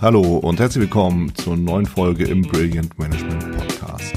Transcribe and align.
Hallo 0.00 0.38
und 0.38 0.60
herzlich 0.60 0.82
willkommen 0.82 1.34
zur 1.34 1.56
neuen 1.56 1.86
Folge 1.86 2.24
im 2.24 2.42
Brilliant 2.42 2.98
Management 2.98 3.56
Podcast. 3.56 4.12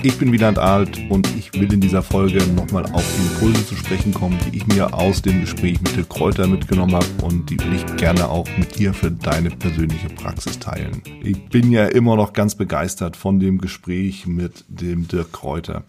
Ich 0.00 0.16
bin 0.16 0.32
Wieland 0.32 0.58
Alt 0.58 0.98
und 1.10 1.28
ich 1.36 1.52
will 1.54 1.70
in 1.72 1.80
dieser 1.80 2.02
Folge 2.02 2.40
nochmal 2.54 2.86
auf 2.92 3.04
die 3.16 3.34
Impulse 3.34 3.66
zu 3.66 3.74
sprechen 3.74 4.14
kommen, 4.14 4.38
die 4.46 4.56
ich 4.56 4.66
mir 4.68 4.94
aus 4.94 5.20
dem 5.20 5.40
Gespräch 5.40 5.80
mit 5.80 5.96
Dirk 5.96 6.08
Kräuter 6.08 6.46
mitgenommen 6.46 6.94
habe 6.94 7.06
und 7.22 7.50
die 7.50 7.58
will 7.58 7.74
ich 7.74 7.96
gerne 7.96 8.28
auch 8.28 8.46
mit 8.56 8.78
dir 8.78 8.94
für 8.94 9.10
deine 9.10 9.50
persönliche 9.50 10.08
Praxis 10.08 10.60
teilen. 10.60 11.02
Ich 11.22 11.48
bin 11.48 11.72
ja 11.72 11.86
immer 11.86 12.14
noch 12.14 12.32
ganz 12.32 12.54
begeistert 12.54 13.16
von 13.16 13.40
dem 13.40 13.58
Gespräch 13.58 14.26
mit 14.26 14.64
dem 14.68 15.08
Dirk 15.08 15.32
Kräuter. 15.32 15.82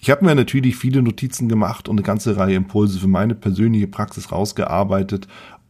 Ich 0.00 0.10
habe 0.10 0.24
mir 0.24 0.36
natürlich 0.36 0.76
viele 0.76 1.02
Notizen 1.02 1.48
gemacht 1.48 1.88
und 1.88 1.96
eine 1.96 2.06
ganze 2.06 2.36
Reihe 2.36 2.54
Impulse 2.54 3.00
für 3.00 3.08
meine 3.08 3.34
persönliche 3.34 3.88
Praxis 3.88 4.30
rausgearbeitet 4.30 5.26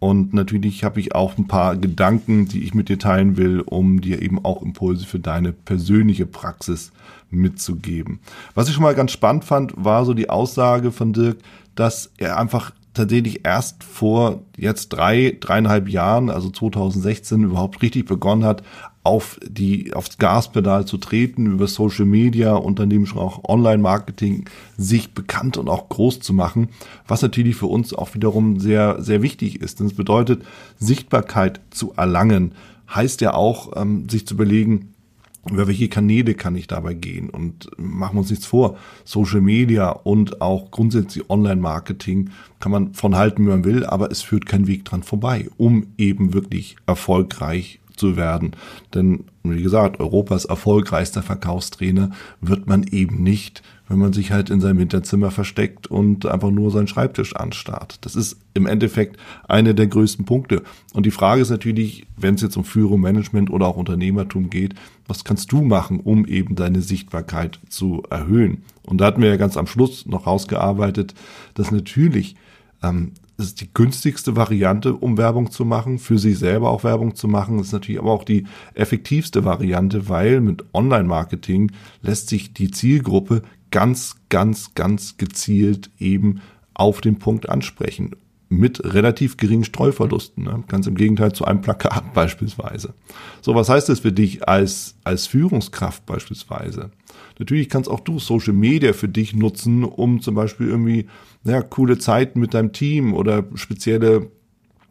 und 0.06 0.34
natürlich 0.34 0.84
habe 0.84 1.00
ich 1.00 1.16
auch 1.16 1.36
ein 1.36 1.48
paar 1.48 1.74
Gedanken, 1.74 2.46
die 2.46 2.62
ich 2.62 2.74
mit 2.74 2.88
dir 2.88 2.96
teilen 2.96 3.36
will, 3.36 3.60
um 3.60 4.00
dir 4.00 4.22
eben 4.22 4.44
auch 4.44 4.62
Impulse 4.62 5.04
für 5.04 5.18
deine 5.18 5.52
persönliche 5.52 6.26
Praxis 6.26 6.92
mitzugeben. 7.28 8.20
Was 8.54 8.68
ich 8.68 8.74
schon 8.74 8.84
mal 8.84 8.94
ganz 8.94 9.10
spannend 9.10 9.44
fand, 9.44 9.72
war 9.76 10.04
so 10.04 10.14
die 10.14 10.30
Aussage 10.30 10.92
von 10.92 11.12
Dirk, 11.12 11.38
dass 11.74 12.12
er 12.18 12.38
einfach 12.38 12.70
tatsächlich 12.94 13.44
erst 13.44 13.82
vor 13.82 14.42
jetzt 14.56 14.90
drei, 14.90 15.36
dreieinhalb 15.40 15.88
Jahren, 15.88 16.30
also 16.30 16.50
2016, 16.50 17.42
überhaupt 17.42 17.82
richtig 17.82 18.06
begonnen 18.06 18.44
hat, 18.44 18.62
auf 19.06 19.38
die, 19.46 19.94
aufs 19.94 20.18
Gaspedal 20.18 20.84
zu 20.84 20.98
treten, 20.98 21.46
über 21.46 21.68
Social 21.68 22.06
Media, 22.06 22.54
Unternehmen 22.54 23.06
schon 23.06 23.20
auch 23.20 23.44
Online-Marketing, 23.44 24.46
sich 24.76 25.14
bekannt 25.14 25.56
und 25.56 25.68
auch 25.68 25.88
groß 25.88 26.18
zu 26.20 26.34
machen, 26.34 26.68
was 27.06 27.22
natürlich 27.22 27.54
für 27.54 27.66
uns 27.66 27.94
auch 27.94 28.14
wiederum 28.14 28.58
sehr, 28.58 29.00
sehr 29.00 29.22
wichtig 29.22 29.62
ist. 29.62 29.78
Denn 29.78 29.86
es 29.86 29.94
bedeutet, 29.94 30.44
Sichtbarkeit 30.78 31.60
zu 31.70 31.92
erlangen, 31.96 32.52
heißt 32.92 33.20
ja 33.20 33.34
auch, 33.34 33.80
ähm, 33.80 34.08
sich 34.08 34.26
zu 34.26 34.34
überlegen, 34.34 34.92
über 35.48 35.68
welche 35.68 35.88
Kanäle 35.88 36.34
kann 36.34 36.56
ich 36.56 36.66
dabei 36.66 36.94
gehen? 36.94 37.30
Und 37.30 37.70
machen 37.78 38.16
wir 38.16 38.20
uns 38.20 38.30
nichts 38.30 38.46
vor, 38.46 38.76
Social 39.04 39.40
Media 39.40 39.90
und 39.90 40.40
auch 40.40 40.72
grundsätzlich 40.72 41.30
Online-Marketing 41.30 42.30
kann 42.58 42.72
man 42.72 42.94
von 42.94 43.14
halten, 43.14 43.44
wie 43.44 43.50
man 43.50 43.64
will, 43.64 43.86
aber 43.86 44.10
es 44.10 44.22
führt 44.22 44.46
kein 44.46 44.66
Weg 44.66 44.84
dran 44.84 45.04
vorbei, 45.04 45.48
um 45.56 45.86
eben 45.96 46.34
wirklich 46.34 46.74
erfolgreich 46.86 47.78
zu 47.96 48.16
werden. 48.16 48.52
Denn, 48.94 49.24
wie 49.42 49.62
gesagt, 49.62 50.00
Europas 50.00 50.44
erfolgreichster 50.44 51.22
Verkaufstrainer 51.22 52.10
wird 52.40 52.66
man 52.66 52.84
eben 52.84 53.22
nicht, 53.22 53.62
wenn 53.88 53.98
man 53.98 54.12
sich 54.12 54.32
halt 54.32 54.50
in 54.50 54.60
seinem 54.60 54.78
Hinterzimmer 54.78 55.30
versteckt 55.30 55.86
und 55.86 56.26
einfach 56.26 56.50
nur 56.50 56.70
seinen 56.70 56.88
Schreibtisch 56.88 57.36
anstarrt. 57.36 57.98
Das 58.04 58.16
ist 58.16 58.38
im 58.54 58.66
Endeffekt 58.66 59.16
eine 59.48 59.74
der 59.74 59.86
größten 59.86 60.24
Punkte. 60.24 60.62
Und 60.92 61.06
die 61.06 61.10
Frage 61.10 61.42
ist 61.42 61.50
natürlich, 61.50 62.06
wenn 62.16 62.34
es 62.34 62.42
jetzt 62.42 62.56
um 62.56 62.64
Führung, 62.64 63.00
Management 63.00 63.50
oder 63.50 63.66
auch 63.66 63.76
Unternehmertum 63.76 64.50
geht, 64.50 64.74
was 65.06 65.24
kannst 65.24 65.52
du 65.52 65.62
machen, 65.62 66.00
um 66.00 66.26
eben 66.26 66.56
deine 66.56 66.82
Sichtbarkeit 66.82 67.60
zu 67.68 68.02
erhöhen? 68.10 68.62
Und 68.82 69.00
da 69.00 69.06
hatten 69.06 69.22
wir 69.22 69.28
ja 69.28 69.36
ganz 69.36 69.56
am 69.56 69.66
Schluss 69.66 70.06
noch 70.06 70.26
rausgearbeitet, 70.26 71.14
dass 71.54 71.70
natürlich 71.70 72.36
ähm, 72.82 73.12
ist 73.38 73.60
die 73.60 73.72
günstigste 73.72 74.36
Variante, 74.36 74.94
um 74.94 75.18
Werbung 75.18 75.50
zu 75.50 75.64
machen, 75.64 75.98
für 75.98 76.18
sich 76.18 76.38
selber 76.38 76.70
auch 76.70 76.84
Werbung 76.84 77.14
zu 77.14 77.28
machen. 77.28 77.58
Das 77.58 77.68
ist 77.68 77.72
natürlich 77.72 78.00
aber 78.00 78.12
auch 78.12 78.24
die 78.24 78.46
effektivste 78.74 79.44
Variante, 79.44 80.08
weil 80.08 80.40
mit 80.40 80.64
Online-Marketing 80.72 81.72
lässt 82.02 82.28
sich 82.28 82.54
die 82.54 82.70
Zielgruppe 82.70 83.42
ganz, 83.70 84.16
ganz, 84.28 84.74
ganz 84.74 85.16
gezielt 85.16 85.90
eben 85.98 86.40
auf 86.74 87.00
den 87.00 87.18
Punkt 87.18 87.48
ansprechen. 87.48 88.12
Mit 88.48 88.84
relativ 88.84 89.36
geringen 89.36 89.64
Streuverlusten. 89.64 90.44
Ne? 90.44 90.62
Ganz 90.68 90.86
im 90.86 90.94
Gegenteil 90.94 91.32
zu 91.32 91.44
einem 91.44 91.62
Plakat 91.62 92.12
beispielsweise. 92.14 92.94
So, 93.40 93.54
was 93.54 93.68
heißt 93.68 93.88
das 93.88 94.00
für 94.00 94.12
dich 94.12 94.48
als, 94.48 94.94
als 95.02 95.26
Führungskraft 95.26 96.06
beispielsweise? 96.06 96.90
Natürlich 97.38 97.68
kannst 97.68 97.90
auch 97.90 98.00
du 98.00 98.18
Social 98.18 98.52
Media 98.52 98.92
für 98.92 99.08
dich 99.08 99.34
nutzen, 99.34 99.84
um 99.84 100.20
zum 100.20 100.34
Beispiel 100.34 100.68
irgendwie 100.68 101.06
ja, 101.44 101.60
coole 101.62 101.98
Zeiten 101.98 102.40
mit 102.40 102.54
deinem 102.54 102.72
Team 102.72 103.14
oder 103.14 103.44
spezielle 103.54 104.30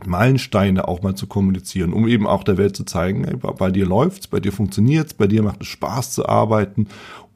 Meilensteine 0.05 0.87
auch 0.87 1.01
mal 1.01 1.15
zu 1.15 1.25
kommunizieren, 1.27 1.93
um 1.93 2.07
eben 2.07 2.27
auch 2.27 2.43
der 2.43 2.57
Welt 2.57 2.75
zu 2.75 2.83
zeigen, 2.83 3.39
bei 3.39 3.71
dir 3.71 3.85
läuft's, 3.85 4.27
bei 4.27 4.39
dir 4.39 4.51
funktioniert's, 4.51 5.13
bei 5.13 5.27
dir 5.27 5.41
macht 5.41 5.61
es 5.61 5.67
Spaß 5.67 6.11
zu 6.11 6.27
arbeiten, 6.27 6.87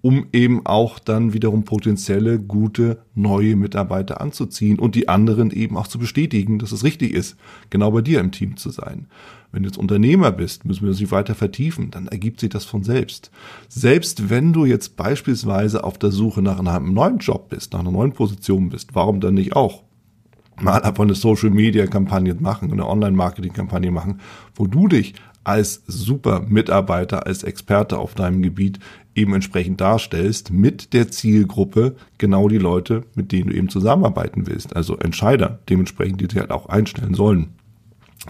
um 0.01 0.27
eben 0.31 0.65
auch 0.65 0.99
dann 0.99 1.33
wiederum 1.33 1.63
potenzielle 1.63 2.39
gute 2.39 3.03
neue 3.15 3.55
Mitarbeiter 3.55 4.21
anzuziehen 4.21 4.79
und 4.79 4.95
die 4.95 5.09
anderen 5.09 5.51
eben 5.51 5.77
auch 5.77 5.87
zu 5.87 5.99
bestätigen, 5.99 6.59
dass 6.59 6.71
es 6.71 6.83
richtig 6.83 7.13
ist, 7.13 7.37
genau 7.69 7.91
bei 7.91 8.01
dir 8.01 8.19
im 8.19 8.31
Team 8.31 8.55
zu 8.57 8.69
sein. 8.69 9.07
Wenn 9.51 9.63
du 9.63 9.69
jetzt 9.69 9.77
Unternehmer 9.77 10.31
bist, 10.31 10.65
müssen 10.65 10.83
wir 10.83 10.89
das 10.89 10.99
nicht 10.99 11.11
weiter 11.11 11.35
vertiefen, 11.35 11.91
dann 11.91 12.07
ergibt 12.07 12.39
sich 12.39 12.49
das 12.49 12.65
von 12.65 12.83
selbst. 12.83 13.31
Selbst 13.67 14.29
wenn 14.29 14.53
du 14.53 14.65
jetzt 14.65 14.95
beispielsweise 14.95 15.83
auf 15.83 15.97
der 15.97 16.11
Suche 16.11 16.41
nach 16.41 16.59
einem 16.59 16.93
neuen 16.93 17.17
Job 17.17 17.49
bist, 17.49 17.73
nach 17.73 17.79
einer 17.79 17.91
neuen 17.91 18.13
Position 18.13 18.69
bist, 18.69 18.93
warum 18.93 19.19
dann 19.19 19.33
nicht 19.33 19.55
auch? 19.55 19.83
mal 20.61 20.81
einfach 20.81 21.03
eine 21.03 21.15
Social 21.15 21.49
Media 21.49 21.88
Kampagne 21.88 22.35
machen, 22.35 22.71
eine 22.71 22.85
Online 22.85 23.15
Marketing 23.15 23.53
Kampagne 23.53 23.91
machen, 23.91 24.19
wo 24.55 24.67
du 24.67 24.88
dich 24.88 25.13
als 25.43 25.83
super 25.88 26.41
Mitarbeiter, 26.47 27.25
als 27.25 27.43
Experte 27.43 27.97
auf 27.97 28.13
deinem 28.13 28.41
Gebiet 28.41 28.79
eben 29.19 29.34
entsprechend 29.34 29.81
darstellst 29.81 30.52
mit 30.52 30.94
der 30.94 31.12
Zielgruppe 31.12 31.96
genau 32.18 32.47
die 32.47 32.57
Leute, 32.57 33.03
mit 33.16 33.31
denen 33.31 33.50
du 33.50 33.56
eben 33.56 33.69
zusammenarbeiten 33.69 34.47
willst. 34.47 34.75
Also 34.75 34.97
Entscheider, 34.97 35.59
dementsprechend, 35.69 36.22
die 36.22 36.25
sich 36.25 36.40
halt 36.40 36.52
auch 36.52 36.68
einstellen 36.68 37.13
sollen. 37.13 37.50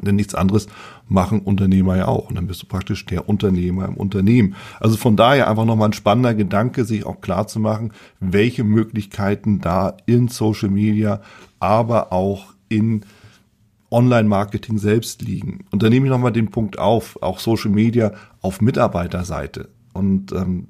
Denn 0.01 0.15
nichts 0.15 0.35
anderes 0.35 0.67
machen 1.07 1.41
Unternehmer 1.41 1.97
ja 1.97 2.07
auch. 2.07 2.29
Und 2.29 2.35
dann 2.35 2.47
bist 2.47 2.61
du 2.61 2.67
praktisch 2.67 3.05
der 3.05 3.27
Unternehmer 3.27 3.85
im 3.87 3.95
Unternehmen. 3.95 4.55
Also 4.79 4.97
von 4.97 5.15
daher 5.15 5.49
einfach 5.49 5.65
nochmal 5.65 5.89
ein 5.89 5.93
spannender 5.93 6.33
Gedanke, 6.35 6.85
sich 6.85 7.05
auch 7.05 7.21
klar 7.21 7.47
zu 7.47 7.59
machen, 7.59 7.91
welche 8.19 8.63
Möglichkeiten 8.63 9.59
da 9.59 9.97
in 10.05 10.27
Social 10.27 10.69
Media, 10.69 11.21
aber 11.59 12.13
auch 12.13 12.53
in 12.69 13.01
Online-Marketing 13.91 14.77
selbst 14.77 15.23
liegen. 15.23 15.65
Und 15.71 15.81
da 15.81 15.89
nehme 15.89 16.05
ich 16.05 16.11
nochmal 16.11 16.31
den 16.31 16.51
Punkt 16.51 16.77
auf, 16.77 17.21
auch 17.21 17.39
Social 17.39 17.71
Media 17.71 18.13
auf 18.41 18.61
Mitarbeiterseite. 18.61 19.69
Und 19.93 20.31
ähm, 20.31 20.67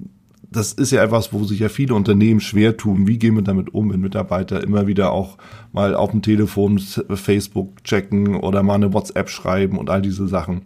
das 0.51 0.73
ist 0.73 0.91
ja 0.91 1.03
etwas, 1.03 1.31
wo 1.31 1.43
sich 1.43 1.59
ja 1.59 1.69
viele 1.69 1.93
Unternehmen 1.93 2.39
schwer 2.39 2.75
tun. 2.75 3.07
Wie 3.07 3.19
gehen 3.19 3.35
wir 3.35 3.43
damit 3.43 3.73
um, 3.73 3.91
wenn 3.91 3.99
Mitarbeiter 3.99 4.63
immer 4.63 4.87
wieder 4.87 5.11
auch 5.11 5.37
mal 5.71 5.95
auf 5.95 6.11
dem 6.11 6.21
Telefon 6.21 6.79
Facebook 6.79 7.83
checken 7.83 8.35
oder 8.35 8.63
mal 8.63 8.75
eine 8.75 8.93
WhatsApp 8.93 9.29
schreiben 9.29 9.77
und 9.77 9.89
all 9.89 10.01
diese 10.01 10.27
Sachen. 10.27 10.61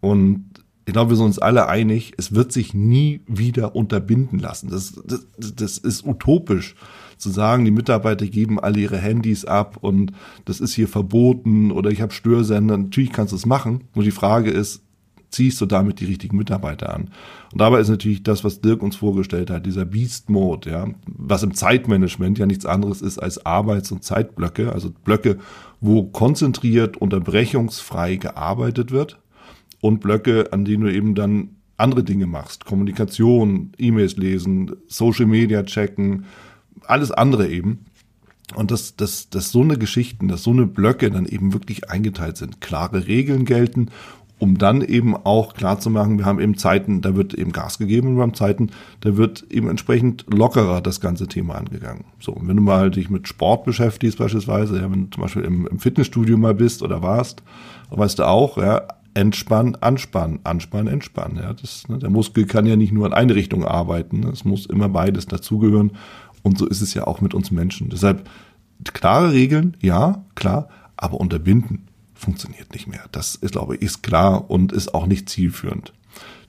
Und 0.00 0.46
ich 0.86 0.94
glaube, 0.94 1.10
wir 1.10 1.16
sind 1.16 1.26
uns 1.26 1.38
alle 1.38 1.68
einig, 1.68 2.14
es 2.16 2.34
wird 2.34 2.50
sich 2.50 2.72
nie 2.72 3.20
wieder 3.26 3.76
unterbinden 3.76 4.38
lassen. 4.38 4.70
Das, 4.70 4.98
das, 5.04 5.26
das 5.36 5.76
ist 5.76 6.06
utopisch 6.06 6.76
zu 7.18 7.28
sagen, 7.28 7.66
die 7.66 7.70
Mitarbeiter 7.70 8.26
geben 8.26 8.58
alle 8.58 8.80
ihre 8.80 8.96
Handys 8.96 9.44
ab 9.44 9.76
und 9.78 10.12
das 10.46 10.60
ist 10.60 10.72
hier 10.72 10.88
verboten 10.88 11.72
oder 11.72 11.90
ich 11.90 12.00
habe 12.00 12.14
Störsender. 12.14 12.78
Natürlich 12.78 13.12
kannst 13.12 13.32
du 13.32 13.36
es 13.36 13.44
machen. 13.44 13.84
Nur 13.94 14.04
die 14.04 14.12
Frage 14.12 14.50
ist, 14.50 14.82
ziehst 15.30 15.60
du 15.60 15.66
damit 15.66 16.00
die 16.00 16.06
richtigen 16.06 16.36
Mitarbeiter 16.36 16.94
an. 16.94 17.10
Und 17.52 17.60
dabei 17.60 17.80
ist 17.80 17.88
natürlich 17.88 18.22
das, 18.22 18.44
was 18.44 18.60
Dirk 18.60 18.82
uns 18.82 18.96
vorgestellt 18.96 19.50
hat, 19.50 19.66
dieser 19.66 19.84
Beast 19.84 20.30
Mode, 20.30 20.70
ja, 20.70 20.88
was 21.06 21.42
im 21.42 21.54
Zeitmanagement 21.54 22.38
ja 22.38 22.46
nichts 22.46 22.66
anderes 22.66 23.02
ist 23.02 23.18
als 23.18 23.44
Arbeits- 23.44 23.92
und 23.92 24.04
Zeitblöcke, 24.04 24.72
also 24.72 24.90
Blöcke, 25.04 25.38
wo 25.80 26.04
konzentriert, 26.04 26.96
unterbrechungsfrei 26.96 28.16
gearbeitet 28.16 28.90
wird 28.90 29.18
und 29.80 30.00
Blöcke, 30.00 30.52
an 30.52 30.64
denen 30.64 30.84
du 30.84 30.92
eben 30.92 31.14
dann 31.14 31.50
andere 31.76 32.02
Dinge 32.02 32.26
machst, 32.26 32.64
Kommunikation, 32.64 33.72
E-Mails 33.78 34.16
lesen, 34.16 34.72
Social 34.88 35.26
Media 35.26 35.62
checken, 35.62 36.24
alles 36.86 37.10
andere 37.10 37.48
eben. 37.48 37.84
Und 38.54 38.70
dass, 38.70 38.96
dass, 38.96 39.28
dass 39.28 39.52
so 39.52 39.60
eine 39.60 39.76
Geschichten, 39.76 40.28
dass 40.28 40.42
so 40.42 40.50
eine 40.50 40.66
Blöcke 40.66 41.10
dann 41.10 41.26
eben 41.26 41.52
wirklich 41.52 41.90
eingeteilt 41.90 42.38
sind, 42.38 42.62
klare 42.62 43.06
Regeln 43.06 43.44
gelten 43.44 43.90
um 44.38 44.56
dann 44.56 44.82
eben 44.82 45.16
auch 45.16 45.54
klar 45.54 45.80
zu 45.80 45.90
machen, 45.90 46.18
wir 46.18 46.24
haben 46.24 46.40
eben 46.40 46.56
Zeiten, 46.56 47.00
da 47.00 47.16
wird 47.16 47.34
eben 47.34 47.52
Gas 47.52 47.78
gegeben 47.78 48.08
und 48.08 48.16
wir 48.16 48.22
haben 48.22 48.34
Zeiten, 48.34 48.70
da 49.00 49.16
wird 49.16 49.44
eben 49.50 49.68
entsprechend 49.68 50.24
lockerer 50.32 50.80
das 50.80 51.00
ganze 51.00 51.26
Thema 51.26 51.56
angegangen. 51.56 52.04
So, 52.20 52.32
und 52.32 52.46
wenn 52.46 52.56
du 52.56 52.62
mal 52.62 52.90
dich 52.90 53.10
mit 53.10 53.26
Sport 53.26 53.64
beschäftigst 53.64 54.18
beispielsweise, 54.18 54.76
ja, 54.76 54.90
wenn 54.90 55.04
du 55.04 55.10
zum 55.10 55.22
Beispiel 55.22 55.42
im, 55.42 55.66
im 55.66 55.78
Fitnessstudio 55.78 56.36
mal 56.36 56.54
bist 56.54 56.82
oder 56.82 57.02
warst, 57.02 57.42
weißt 57.90 58.20
du 58.20 58.28
auch, 58.28 58.58
ja, 58.58 58.82
entspannen, 59.14 59.76
anspannen, 59.80 60.38
anspannen, 60.44 60.92
entspannen. 60.92 61.38
Ja, 61.38 61.52
das, 61.52 61.88
ne, 61.88 61.98
der 61.98 62.10
Muskel 62.10 62.46
kann 62.46 62.66
ja 62.66 62.76
nicht 62.76 62.92
nur 62.92 63.06
in 63.06 63.12
eine 63.12 63.34
Richtung 63.34 63.64
arbeiten, 63.64 64.20
ne, 64.20 64.28
es 64.28 64.44
muss 64.44 64.66
immer 64.66 64.88
beides 64.88 65.26
dazugehören 65.26 65.92
und 66.42 66.58
so 66.58 66.66
ist 66.66 66.80
es 66.80 66.94
ja 66.94 67.06
auch 67.06 67.20
mit 67.20 67.34
uns 67.34 67.50
Menschen. 67.50 67.88
Deshalb 67.88 68.28
klare 68.92 69.32
Regeln, 69.32 69.76
ja, 69.80 70.24
klar, 70.36 70.68
aber 70.96 71.20
unterbinden 71.20 71.88
funktioniert 72.18 72.72
nicht 72.72 72.86
mehr. 72.86 73.04
Das 73.12 73.36
ist, 73.36 73.52
glaube 73.52 73.76
ich, 73.76 73.82
ist 73.82 74.02
klar 74.02 74.50
und 74.50 74.72
ist 74.72 74.94
auch 74.94 75.06
nicht 75.06 75.28
zielführend. 75.28 75.92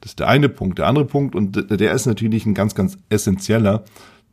Das 0.02 0.12
ist 0.12 0.20
der 0.20 0.28
eine 0.28 0.50
Punkt. 0.50 0.80
Der 0.80 0.88
andere 0.88 1.06
Punkt, 1.06 1.36
und 1.36 1.70
der 1.70 1.92
ist 1.92 2.06
natürlich 2.06 2.46
ein 2.46 2.54
ganz, 2.54 2.74
ganz 2.74 2.98
essentieller. 3.10 3.84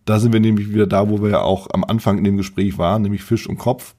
Da 0.04 0.20
sind 0.20 0.32
wir 0.32 0.40
nämlich 0.40 0.72
wieder 0.72 0.86
da, 0.86 1.10
wo 1.10 1.20
wir 1.20 1.30
ja 1.30 1.40
auch 1.40 1.68
am 1.72 1.84
Anfang 1.84 2.18
in 2.18 2.24
dem 2.24 2.36
Gespräch 2.36 2.78
waren, 2.78 3.02
nämlich 3.02 3.24
Fisch 3.24 3.48
und 3.48 3.58
Kopf. 3.58 3.95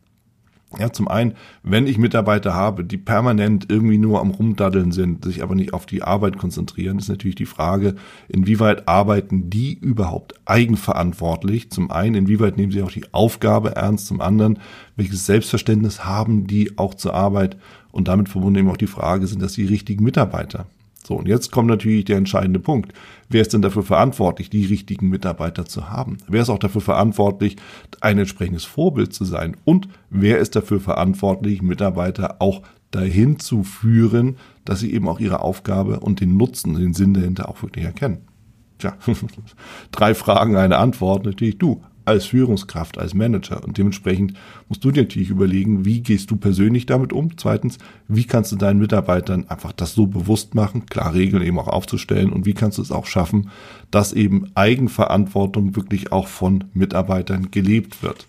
Ja, 0.78 0.92
zum 0.92 1.08
einen, 1.08 1.34
wenn 1.64 1.88
ich 1.88 1.98
Mitarbeiter 1.98 2.54
habe, 2.54 2.84
die 2.84 2.98
permanent 2.98 3.68
irgendwie 3.70 3.98
nur 3.98 4.20
am 4.20 4.32
Rumdaddeln 4.32 4.92
sind, 4.92 5.24
sich 5.24 5.42
aber 5.42 5.56
nicht 5.56 5.74
auf 5.74 5.86
die 5.86 6.04
Arbeit 6.04 6.38
konzentrieren, 6.38 7.00
ist 7.00 7.08
natürlich 7.08 7.38
die 7.38 7.46
Frage, 7.46 7.96
inwieweit 8.28 8.86
arbeiten 8.86 9.50
die 9.50 9.76
überhaupt 9.76 10.34
eigenverantwortlich? 10.46 11.72
Zum 11.72 11.90
einen, 11.90 12.16
inwieweit 12.16 12.58
nehmen 12.58 12.74
sie 12.74 12.84
auch 12.84 12.92
die 12.92 13.06
Aufgabe 13.14 13.78
ernst? 13.78 14.08
Zum 14.08 14.20
anderen, 14.20 14.60
welches 14.98 15.26
Selbstverständnis 15.26 16.04
haben 16.04 16.48
die 16.48 16.78
auch 16.78 16.96
zur 16.96 17.14
Arbeit? 17.14 17.56
Und 17.94 18.10
damit 18.10 18.28
verbunden 18.28 18.60
eben 18.60 18.70
auch 18.70 18.78
die 18.78 18.88
Frage, 18.88 19.26
sind 19.26 19.42
das 19.42 19.54
die 19.54 19.66
richtigen 19.66 20.04
Mitarbeiter? 20.04 20.68
So, 21.08 21.16
und 21.16 21.30
jetzt 21.30 21.54
kommt 21.54 21.70
natürlich 21.70 22.04
der 22.04 22.18
entscheidende 22.18 22.60
Punkt. 22.60 22.92
Wer 23.30 23.40
ist 23.40 23.54
denn 23.54 23.62
dafür 23.62 23.84
verantwortlich, 23.84 24.50
die 24.50 24.66
richtigen 24.66 25.08
Mitarbeiter 25.08 25.66
zu 25.66 25.90
haben? 25.90 26.18
Wer 26.28 26.42
ist 26.42 26.50
auch 26.50 26.60
dafür 26.60 26.82
verantwortlich, 26.82 27.56
ein 28.02 28.18
entsprechendes 28.18 28.66
Vorbild 28.66 29.14
zu 29.14 29.24
sein? 29.24 29.56
Und 29.64 29.88
wer 30.10 30.38
ist 30.40 30.58
dafür 30.58 30.82
verantwortlich, 30.82 31.62
Mitarbeiter 31.62 32.42
auch 32.42 32.62
dahin 32.92 33.40
zu 33.40 33.64
führen, 33.64 34.36
dass 34.66 34.82
sie 34.82 34.94
eben 34.94 35.08
auch 35.08 35.22
ihre 35.22 35.40
Aufgabe 35.40 36.02
und 36.02 36.20
den 36.20 36.36
Nutzen, 36.36 36.74
den 36.74 36.94
Sinn 36.94 37.14
dahinter 37.14 37.48
auch 37.48 37.64
wirklich 37.64 37.86
erkennen? 37.86 38.28
Tja, 38.78 38.98
drei 39.92 40.14
Fragen, 40.14 40.58
eine 40.58 40.78
Antwort. 40.78 41.26
Natürlich 41.26 41.58
du 41.58 41.84
als 42.08 42.26
Führungskraft, 42.26 42.98
als 42.98 43.14
Manager. 43.14 43.64
Und 43.64 43.78
dementsprechend 43.78 44.34
musst 44.70 44.84
du 44.84 44.92
dir 44.92 45.04
natürlich 45.04 45.30
überlegen, 45.30 45.86
wie 45.86 46.02
gehst 46.02 46.32
du 46.32 46.38
persönlich 46.38 46.86
damit 46.86 47.12
um? 47.12 47.38
Zweitens, 47.38 47.78
wie 48.08 48.24
kannst 48.24 48.52
du 48.52 48.56
deinen 48.56 48.80
Mitarbeitern 48.80 49.46
einfach 49.50 49.74
das 49.74 49.94
so 49.94 50.08
bewusst 50.08 50.56
machen, 50.56 50.86
klar 50.86 51.14
Regeln 51.14 51.44
eben 51.44 51.60
auch 51.60 51.68
aufzustellen 51.68 52.32
und 52.32 52.46
wie 52.46 52.54
kannst 52.54 52.78
du 52.78 52.82
es 52.82 52.92
auch 52.92 53.06
schaffen, 53.06 53.50
dass 53.92 54.14
eben 54.14 54.50
Eigenverantwortung 54.56 55.76
wirklich 55.76 56.12
auch 56.12 56.28
von 56.28 56.64
Mitarbeitern 56.74 57.52
gelebt 57.52 58.02
wird. 58.02 58.26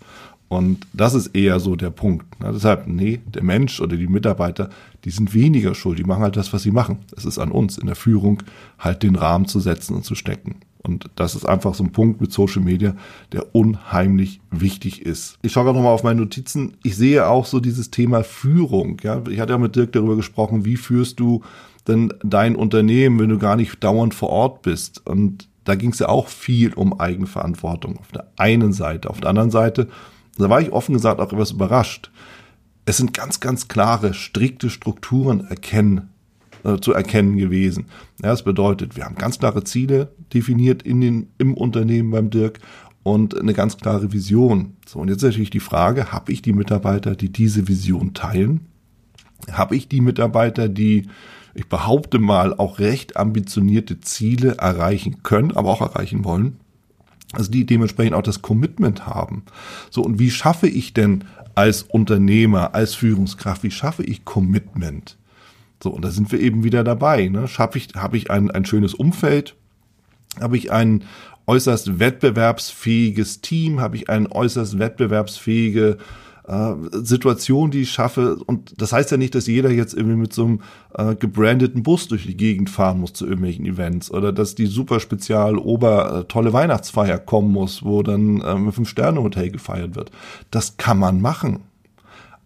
Und 0.49 0.87
das 0.93 1.13
ist 1.13 1.27
eher 1.27 1.59
so 1.59 1.75
der 1.75 1.91
Punkt. 1.91 2.25
Na, 2.39 2.51
deshalb, 2.51 2.87
nee, 2.87 3.21
der 3.27 3.43
Mensch 3.43 3.79
oder 3.79 3.95
die 3.95 4.07
Mitarbeiter, 4.07 4.71
die 5.05 5.11
sind 5.11 5.33
weniger 5.33 5.75
schuld, 5.75 5.99
die 5.99 6.03
machen 6.03 6.23
halt 6.23 6.35
das, 6.35 6.51
was 6.51 6.63
sie 6.63 6.71
machen. 6.71 6.97
Es 7.15 7.23
ist 7.23 7.37
an 7.37 7.51
uns 7.51 7.77
in 7.77 7.85
der 7.85 7.95
Führung, 7.95 8.41
halt 8.79 9.03
den 9.03 9.15
Rahmen 9.15 9.45
zu 9.45 9.59
setzen 9.59 9.95
und 9.95 10.03
zu 10.03 10.15
stecken. 10.15 10.55
Und 10.81 11.09
das 11.15 11.35
ist 11.35 11.45
einfach 11.45 11.73
so 11.73 11.83
ein 11.83 11.91
Punkt 11.91 12.21
mit 12.21 12.31
Social 12.31 12.61
Media, 12.61 12.95
der 13.31 13.53
unheimlich 13.53 14.39
wichtig 14.49 15.05
ist. 15.05 15.37
Ich 15.41 15.51
schaue 15.51 15.65
gerade 15.65 15.77
nochmal 15.77 15.93
auf 15.93 16.03
meine 16.03 16.21
Notizen. 16.21 16.77
Ich 16.83 16.95
sehe 16.95 17.27
auch 17.27 17.45
so 17.45 17.59
dieses 17.59 17.91
Thema 17.91 18.23
Führung. 18.23 18.97
Ja, 19.03 19.21
ich 19.29 19.39
hatte 19.39 19.53
ja 19.53 19.57
mit 19.57 19.75
Dirk 19.75 19.91
darüber 19.91 20.15
gesprochen, 20.15 20.65
wie 20.65 20.77
führst 20.77 21.19
du 21.19 21.43
denn 21.87 22.13
dein 22.23 22.55
Unternehmen, 22.55 23.19
wenn 23.19 23.29
du 23.29 23.37
gar 23.37 23.55
nicht 23.55 23.83
dauernd 23.83 24.13
vor 24.13 24.29
Ort 24.29 24.61
bist? 24.61 25.05
Und 25.05 25.49
da 25.65 25.75
ging 25.75 25.91
es 25.91 25.99
ja 25.99 26.07
auch 26.07 26.27
viel 26.27 26.73
um 26.73 26.99
Eigenverantwortung 26.99 27.97
auf 27.97 28.11
der 28.13 28.27
einen 28.37 28.71
Seite. 28.71 29.09
Auf 29.09 29.19
der 29.19 29.29
anderen 29.29 29.51
Seite, 29.51 29.89
da 30.37 30.49
war 30.49 30.61
ich 30.61 30.71
offen 30.71 30.93
gesagt 30.93 31.19
auch 31.19 31.33
etwas 31.33 31.51
überrascht. 31.51 32.09
Es 32.85 32.97
sind 32.97 33.13
ganz, 33.13 33.39
ganz 33.41 33.67
klare, 33.67 34.13
strikte 34.13 34.69
Strukturen 34.69 35.45
erkennen 35.45 36.09
äh, 36.63 36.77
zu 36.79 36.93
erkennen 36.93 37.37
gewesen. 37.37 37.85
Ja, 38.21 38.29
das 38.29 38.43
bedeutet, 38.43 38.95
wir 38.95 39.05
haben 39.05 39.15
ganz 39.15 39.39
klare 39.39 39.63
Ziele 39.63 40.11
definiert 40.33 40.83
in 40.83 41.01
den, 41.01 41.27
im 41.37 41.53
Unternehmen 41.53 42.11
beim 42.11 42.29
Dirk 42.29 42.59
und 43.03 43.39
eine 43.39 43.53
ganz 43.53 43.77
klare 43.77 44.11
Vision. 44.11 44.73
So, 44.85 44.99
und 44.99 45.09
jetzt 45.09 45.23
natürlich 45.23 45.49
die 45.49 45.59
Frage, 45.59 46.11
habe 46.11 46.31
ich 46.31 46.41
die 46.41 46.53
Mitarbeiter, 46.53 47.15
die 47.15 47.31
diese 47.31 47.67
Vision 47.67 48.13
teilen? 48.13 48.67
Habe 49.51 49.75
ich 49.75 49.87
die 49.87 50.01
Mitarbeiter, 50.01 50.67
die, 50.67 51.07
ich 51.53 51.67
behaupte 51.67 52.19
mal, 52.19 52.53
auch 52.53 52.79
recht 52.79 53.17
ambitionierte 53.17 54.01
Ziele 54.01 54.57
erreichen 54.57 55.23
können, 55.23 55.51
aber 55.51 55.69
auch 55.69 55.81
erreichen 55.81 56.25
wollen? 56.25 56.57
Also 57.33 57.51
die 57.51 57.65
dementsprechend 57.65 58.15
auch 58.15 58.23
das 58.23 58.41
Commitment 58.41 59.05
haben. 59.05 59.43
So, 59.91 60.01
und 60.01 60.19
wie 60.19 60.31
schaffe 60.31 60.67
ich 60.67 60.93
denn 60.93 61.25
als 61.55 61.83
Unternehmer, 61.83 62.73
als 62.73 62.95
Führungskraft, 62.95 63.63
wie 63.63 63.71
schaffe 63.71 64.03
ich 64.03 64.25
Commitment? 64.25 65.18
So, 65.81 65.91
und 65.91 66.03
da 66.03 66.11
sind 66.11 66.31
wir 66.31 66.39
eben 66.39 66.63
wieder 66.63 66.83
dabei. 66.83 67.27
Ne? 67.27 67.47
Habe 67.57 67.77
ich, 67.77 67.89
hab 67.95 68.13
ich 68.13 68.29
ein, 68.29 68.51
ein 68.51 68.65
schönes 68.65 68.93
Umfeld? 68.93 69.55
Habe 70.39 70.57
ich 70.57 70.71
ein 70.71 71.03
äußerst 71.47 71.99
wettbewerbsfähiges 71.99 73.41
Team? 73.41 73.79
Habe 73.79 73.95
ich 73.95 74.09
eine 74.09 74.31
äußerst 74.31 74.77
wettbewerbsfähige 74.77 75.97
äh, 76.47 76.73
Situation, 76.91 77.71
die 77.71 77.81
ich 77.81 77.91
schaffe? 77.91 78.35
Und 78.45 78.79
das 78.81 78.91
heißt 78.91 79.09
ja 79.11 79.17
nicht, 79.17 79.35
dass 79.35 79.47
jeder 79.47 79.71
jetzt 79.71 79.93
irgendwie 79.93 80.17
mit 80.17 80.33
so 80.33 80.45
einem 80.45 80.61
äh, 80.95 81.15
gebrandeten 81.15 81.81
Bus 81.81 82.07
durch 82.09 82.27
die 82.27 82.37
Gegend 82.37 82.69
fahren 82.69 82.99
muss 82.99 83.13
zu 83.13 83.25
irgendwelchen 83.25 83.65
Events 83.65 84.11
oder 84.11 84.33
dass 84.33 84.55
die 84.55 84.65
super 84.65 84.99
spezial 84.99 85.57
ober 85.57 86.19
äh, 86.19 86.23
tolle 86.25 86.51
Weihnachtsfeier 86.51 87.17
kommen 87.17 87.51
muss, 87.51 87.83
wo 87.83 88.03
dann 88.03 88.41
äh, 88.41 88.51
im 88.51 88.71
Fünf-Sterne-Hotel 88.71 89.49
gefeiert 89.49 89.95
wird. 89.95 90.11
Das 90.51 90.77
kann 90.77 90.99
man 90.99 91.21
machen. 91.21 91.61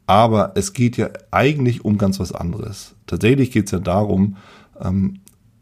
Aber 0.05 0.51
es 0.55 0.73
geht 0.73 0.97
ja 0.97 1.09
eigentlich 1.31 1.85
um 1.85 1.97
ganz 1.97 2.19
was 2.19 2.31
anderes. 2.31 2.95
Tatsächlich 3.07 3.51
geht 3.51 3.65
es 3.65 3.71
ja 3.71 3.79
darum, 3.79 4.37
ähm, 4.79 5.19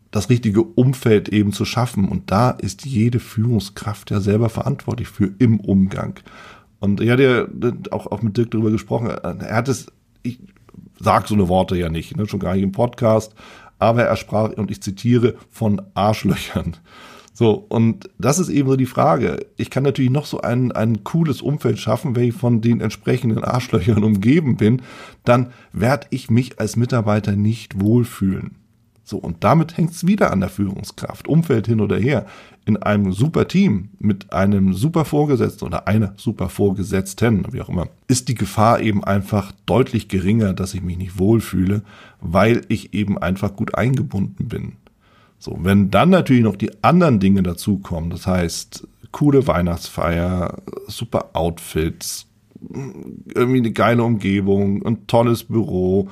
das 0.10 0.30
richtige 0.30 0.62
Umfeld 0.62 1.30
eben 1.30 1.54
zu 1.54 1.66
schaffen. 1.66 2.08
Und 2.08 2.32
da 2.32 2.52
ist 2.52 2.86
jede 2.86 3.20
Führungskraft 3.20 4.12
ja 4.12 4.20
selber 4.20 4.50
verantwortlich 4.50 5.08
für 5.08 5.32
im 5.40 5.60
Umgang. 5.60 6.20
Und 6.80 7.00
ich 7.00 7.10
hatte 7.10 7.24
ja 7.62 7.72
auch, 7.92 8.08
auch 8.08 8.22
mit 8.22 8.38
Dirk 8.38 8.52
darüber 8.52 8.72
gesprochen. 8.72 9.08
Er 9.08 9.56
hat 9.56 9.68
es, 9.68 9.88
ich 10.24 10.40
sag 11.00 11.28
so 11.28 11.36
eine 11.36 11.48
Worte 11.48 11.78
ja 11.78 11.90
nicht, 11.90 12.18
ne, 12.18 12.28
schon 12.28 12.40
gar 12.40 12.56
nicht 12.56 12.64
im 12.64 12.72
Podcast, 12.72 13.34
aber 13.80 14.04
er 14.04 14.16
sprach, 14.16 14.52
und 14.52 14.70
ich 14.70 14.82
zitiere, 14.82 15.36
von 15.50 15.82
Arschlöchern. 15.94 16.78
So, 17.34 17.66
und 17.70 18.10
das 18.20 18.40
ist 18.40 18.50
eben 18.50 18.70
so 18.70 18.76
die 18.76 18.86
Frage. 18.86 19.46
Ich 19.56 19.70
kann 19.70 19.84
natürlich 19.84 20.12
noch 20.12 20.26
so 20.26 20.42
ein, 20.42 20.72
ein 20.72 21.04
cooles 21.04 21.42
Umfeld 21.42 21.80
schaffen, 21.80 22.16
wenn 22.16 22.30
ich 22.30 22.36
von 22.36 22.62
den 22.62 22.82
entsprechenden 22.82 23.44
Arschlöchern 23.44 24.04
umgeben 24.04 24.58
bin, 24.58 24.82
dann 25.24 25.52
werde 25.72 26.08
ich 26.10 26.30
mich 26.30 26.60
als 26.60 26.76
Mitarbeiter 26.76 27.36
nicht 27.36 27.80
wohlfühlen. 27.80 28.56
So, 29.04 29.18
und 29.18 29.44
damit 29.44 29.78
hängt 29.78 29.92
es 29.92 30.08
wieder 30.08 30.32
an 30.32 30.40
der 30.40 30.50
Führungskraft. 30.50 31.28
Umfeld 31.28 31.68
hin 31.68 31.82
oder 31.82 31.98
her. 31.98 32.26
In 32.66 32.78
einem 32.78 33.12
super 33.12 33.48
Team 33.48 33.90
mit 34.00 34.32
einem 34.32 34.74
super 34.74 35.04
Vorgesetzten 35.04 35.66
oder 35.66 35.88
einer 35.88 36.14
super 36.16 36.48
Vorgesetzten, 36.48 37.52
wie 37.52 37.62
auch 37.62 37.70
immer, 37.70 37.88
ist 38.08 38.30
die 38.30 38.36
Gefahr 38.36 38.80
eben 38.80 39.04
einfach 39.04 39.52
deutlich 39.66 40.08
geringer, 40.08 40.54
dass 40.54 40.74
ich 40.74 40.82
mich 40.82 40.98
nicht 40.98 41.18
wohlfühle, 41.18 41.82
weil 42.22 42.62
ich 42.68 42.94
eben 42.94 43.18
einfach 43.18 43.56
gut 43.56 43.76
eingebunden 43.76 44.48
bin. 44.48 44.74
So, 45.42 45.58
wenn 45.60 45.90
dann 45.90 46.12
natürlich 46.12 46.44
noch 46.44 46.56
die 46.56 46.84
anderen 46.84 47.20
Dinge 47.20 47.42
dazukommen, 47.42 48.12
das 48.12 48.28
heißt, 48.28 48.88
coole 49.12 49.48
Weihnachtsfeier, 49.48 50.62
super 50.86 51.32
Outfits, 51.34 52.28
irgendwie 52.62 53.58
eine 53.58 53.72
geile 53.72 54.04
Umgebung, 54.04 54.86
ein 54.86 55.08
tolles 55.08 55.46
Büro, 55.46 56.10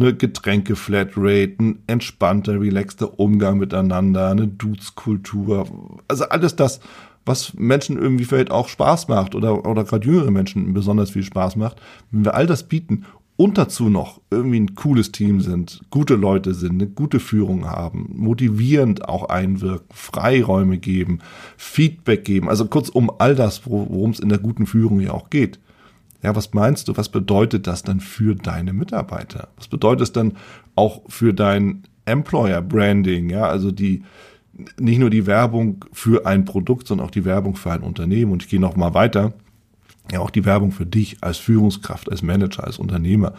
eine 0.00 0.16
Getränke-Flatrate, 0.16 1.54
ein 1.60 1.78
entspannter, 1.86 2.60
relaxter 2.60 3.20
Umgang 3.20 3.58
miteinander, 3.58 4.30
eine 4.30 4.48
Dudes-Kultur, 4.48 5.64
also 6.08 6.24
alles 6.24 6.56
das, 6.56 6.80
was 7.24 7.54
Menschen 7.54 7.96
irgendwie 7.96 8.24
vielleicht 8.24 8.50
auch 8.50 8.66
Spaß 8.68 9.06
macht 9.06 9.36
oder, 9.36 9.64
oder 9.64 9.84
gerade 9.84 10.04
jüngere 10.04 10.32
Menschen 10.32 10.74
besonders 10.74 11.10
viel 11.10 11.22
Spaß 11.22 11.54
macht, 11.54 11.80
wenn 12.10 12.24
wir 12.24 12.34
all 12.34 12.48
das 12.48 12.64
bieten 12.64 13.04
und 13.42 13.58
dazu 13.58 13.88
noch 13.88 14.20
irgendwie 14.30 14.60
ein 14.60 14.76
cooles 14.76 15.10
Team 15.10 15.40
sind, 15.40 15.80
gute 15.90 16.14
Leute 16.14 16.54
sind, 16.54 16.80
eine 16.80 16.86
gute 16.86 17.18
Führung 17.18 17.66
haben, 17.66 18.08
motivierend 18.14 19.08
auch 19.08 19.24
einwirken, 19.30 19.88
Freiräume 19.90 20.78
geben, 20.78 21.18
Feedback 21.56 22.24
geben, 22.24 22.48
also 22.48 22.66
kurz 22.66 22.88
um 22.88 23.10
all 23.18 23.34
das, 23.34 23.66
worum 23.66 24.12
es 24.12 24.20
in 24.20 24.28
der 24.28 24.38
guten 24.38 24.64
Führung 24.66 25.00
ja 25.00 25.10
auch 25.10 25.28
geht. 25.28 25.58
Ja, 26.22 26.36
was 26.36 26.54
meinst 26.54 26.86
du, 26.86 26.96
was 26.96 27.08
bedeutet 27.08 27.66
das 27.66 27.82
dann 27.82 27.98
für 27.98 28.36
deine 28.36 28.72
Mitarbeiter? 28.72 29.48
Was 29.56 29.66
bedeutet 29.66 30.02
es 30.02 30.12
dann 30.12 30.34
auch 30.76 31.02
für 31.08 31.34
dein 31.34 31.82
Employer 32.04 32.62
Branding? 32.62 33.28
Ja, 33.28 33.48
also 33.48 33.72
die, 33.72 34.04
nicht 34.78 35.00
nur 35.00 35.10
die 35.10 35.26
Werbung 35.26 35.84
für 35.90 36.26
ein 36.26 36.44
Produkt, 36.44 36.86
sondern 36.86 37.08
auch 37.08 37.10
die 37.10 37.24
Werbung 37.24 37.56
für 37.56 37.72
ein 37.72 37.80
Unternehmen. 37.80 38.30
Und 38.30 38.44
ich 38.44 38.48
gehe 38.48 38.60
noch 38.60 38.76
mal 38.76 38.94
weiter 38.94 39.32
ja 40.10 40.20
auch 40.20 40.30
die 40.30 40.44
Werbung 40.44 40.72
für 40.72 40.86
dich 40.86 41.18
als 41.20 41.38
Führungskraft, 41.38 42.10
als 42.10 42.22
Manager, 42.22 42.64
als 42.64 42.78
Unternehmer. 42.78 43.34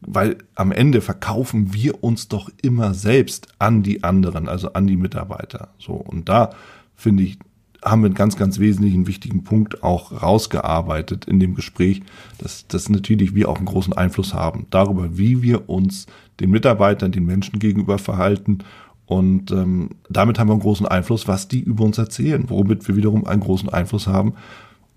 Weil 0.00 0.38
am 0.54 0.72
Ende 0.72 1.00
verkaufen 1.00 1.72
wir 1.74 2.04
uns 2.04 2.28
doch 2.28 2.50
immer 2.62 2.94
selbst 2.94 3.48
an 3.58 3.82
die 3.82 4.04
anderen, 4.04 4.48
also 4.48 4.72
an 4.74 4.86
die 4.86 4.96
Mitarbeiter. 4.96 5.68
So. 5.78 5.94
Und 5.94 6.28
da 6.28 6.50
finde 6.94 7.24
ich, 7.24 7.38
haben 7.84 8.02
wir 8.02 8.06
einen 8.06 8.14
ganz, 8.14 8.36
ganz 8.36 8.60
wesentlichen, 8.60 9.08
wichtigen 9.08 9.42
Punkt 9.42 9.82
auch 9.82 10.22
rausgearbeitet 10.22 11.24
in 11.24 11.40
dem 11.40 11.54
Gespräch, 11.54 12.02
dass, 12.38 12.66
dass 12.68 12.88
natürlich 12.88 13.34
wir 13.34 13.48
auch 13.48 13.56
einen 13.56 13.66
großen 13.66 13.92
Einfluss 13.92 14.34
haben 14.34 14.66
darüber, 14.70 15.18
wie 15.18 15.42
wir 15.42 15.68
uns 15.68 16.06
den 16.38 16.50
Mitarbeitern, 16.50 17.10
den 17.10 17.26
Menschen 17.26 17.58
gegenüber 17.58 17.98
verhalten. 17.98 18.58
Und 19.06 19.50
ähm, 19.50 19.90
damit 20.08 20.38
haben 20.38 20.48
wir 20.48 20.52
einen 20.52 20.62
großen 20.62 20.86
Einfluss, 20.86 21.26
was 21.26 21.48
die 21.48 21.60
über 21.60 21.84
uns 21.84 21.98
erzählen, 21.98 22.44
womit 22.48 22.86
wir 22.86 22.96
wiederum 22.96 23.26
einen 23.26 23.42
großen 23.42 23.68
Einfluss 23.68 24.06
haben, 24.06 24.34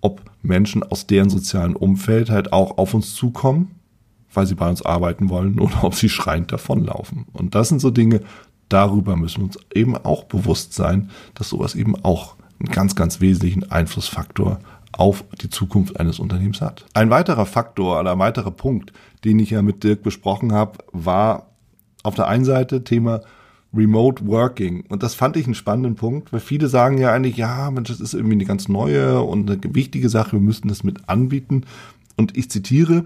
ob 0.05 0.21
Menschen 0.43 0.83
aus 0.83 1.07
deren 1.07 1.31
sozialen 1.31 1.75
Umfeld 1.75 2.29
halt 2.29 2.53
auch 2.53 2.77
auf 2.77 2.93
uns 2.93 3.15
zukommen, 3.15 3.71
weil 4.31 4.45
sie 4.45 4.53
bei 4.53 4.69
uns 4.69 4.85
arbeiten 4.85 5.29
wollen 5.29 5.59
oder 5.65 5.83
ob 5.83 5.95
sie 5.95 6.09
schreiend 6.09 6.51
davonlaufen. 6.51 7.25
Und 7.33 7.55
das 7.55 7.69
sind 7.69 7.81
so 7.81 7.89
Dinge, 7.89 8.21
darüber 8.69 9.15
müssen 9.15 9.37
wir 9.39 9.45
uns 9.45 9.57
eben 9.73 9.97
auch 9.97 10.25
bewusst 10.25 10.73
sein, 10.73 11.09
dass 11.33 11.49
sowas 11.49 11.73
eben 11.73 11.95
auch 12.03 12.35
einen 12.59 12.71
ganz, 12.71 12.95
ganz 12.95 13.19
wesentlichen 13.19 13.71
Einflussfaktor 13.71 14.59
auf 14.91 15.23
die 15.41 15.49
Zukunft 15.49 15.99
eines 15.99 16.19
Unternehmens 16.19 16.61
hat. 16.61 16.85
Ein 16.93 17.09
weiterer 17.09 17.47
Faktor 17.47 17.99
oder 17.99 18.11
ein 18.11 18.19
weiterer 18.19 18.51
Punkt, 18.51 18.93
den 19.23 19.39
ich 19.39 19.49
ja 19.49 19.63
mit 19.63 19.83
Dirk 19.83 20.03
besprochen 20.03 20.53
habe, 20.53 20.77
war 20.91 21.47
auf 22.03 22.13
der 22.13 22.27
einen 22.27 22.45
Seite 22.45 22.83
Thema 22.83 23.21
Remote 23.75 24.25
Working. 24.27 24.85
Und 24.89 25.03
das 25.03 25.15
fand 25.15 25.37
ich 25.37 25.45
einen 25.45 25.55
spannenden 25.55 25.95
Punkt, 25.95 26.31
weil 26.31 26.39
viele 26.39 26.67
sagen 26.67 26.97
ja 26.97 27.11
eigentlich, 27.11 27.37
ja, 27.37 27.69
Mensch, 27.71 27.89
das 27.89 27.99
ist 27.99 28.13
irgendwie 28.13 28.35
eine 28.35 28.45
ganz 28.45 28.67
neue 28.67 29.21
und 29.21 29.49
eine 29.49 29.75
wichtige 29.75 30.09
Sache, 30.09 30.33
wir 30.33 30.39
müssten 30.39 30.67
das 30.67 30.83
mit 30.83 31.09
anbieten. 31.09 31.63
Und 32.15 32.37
ich 32.37 32.49
zitiere, 32.49 33.05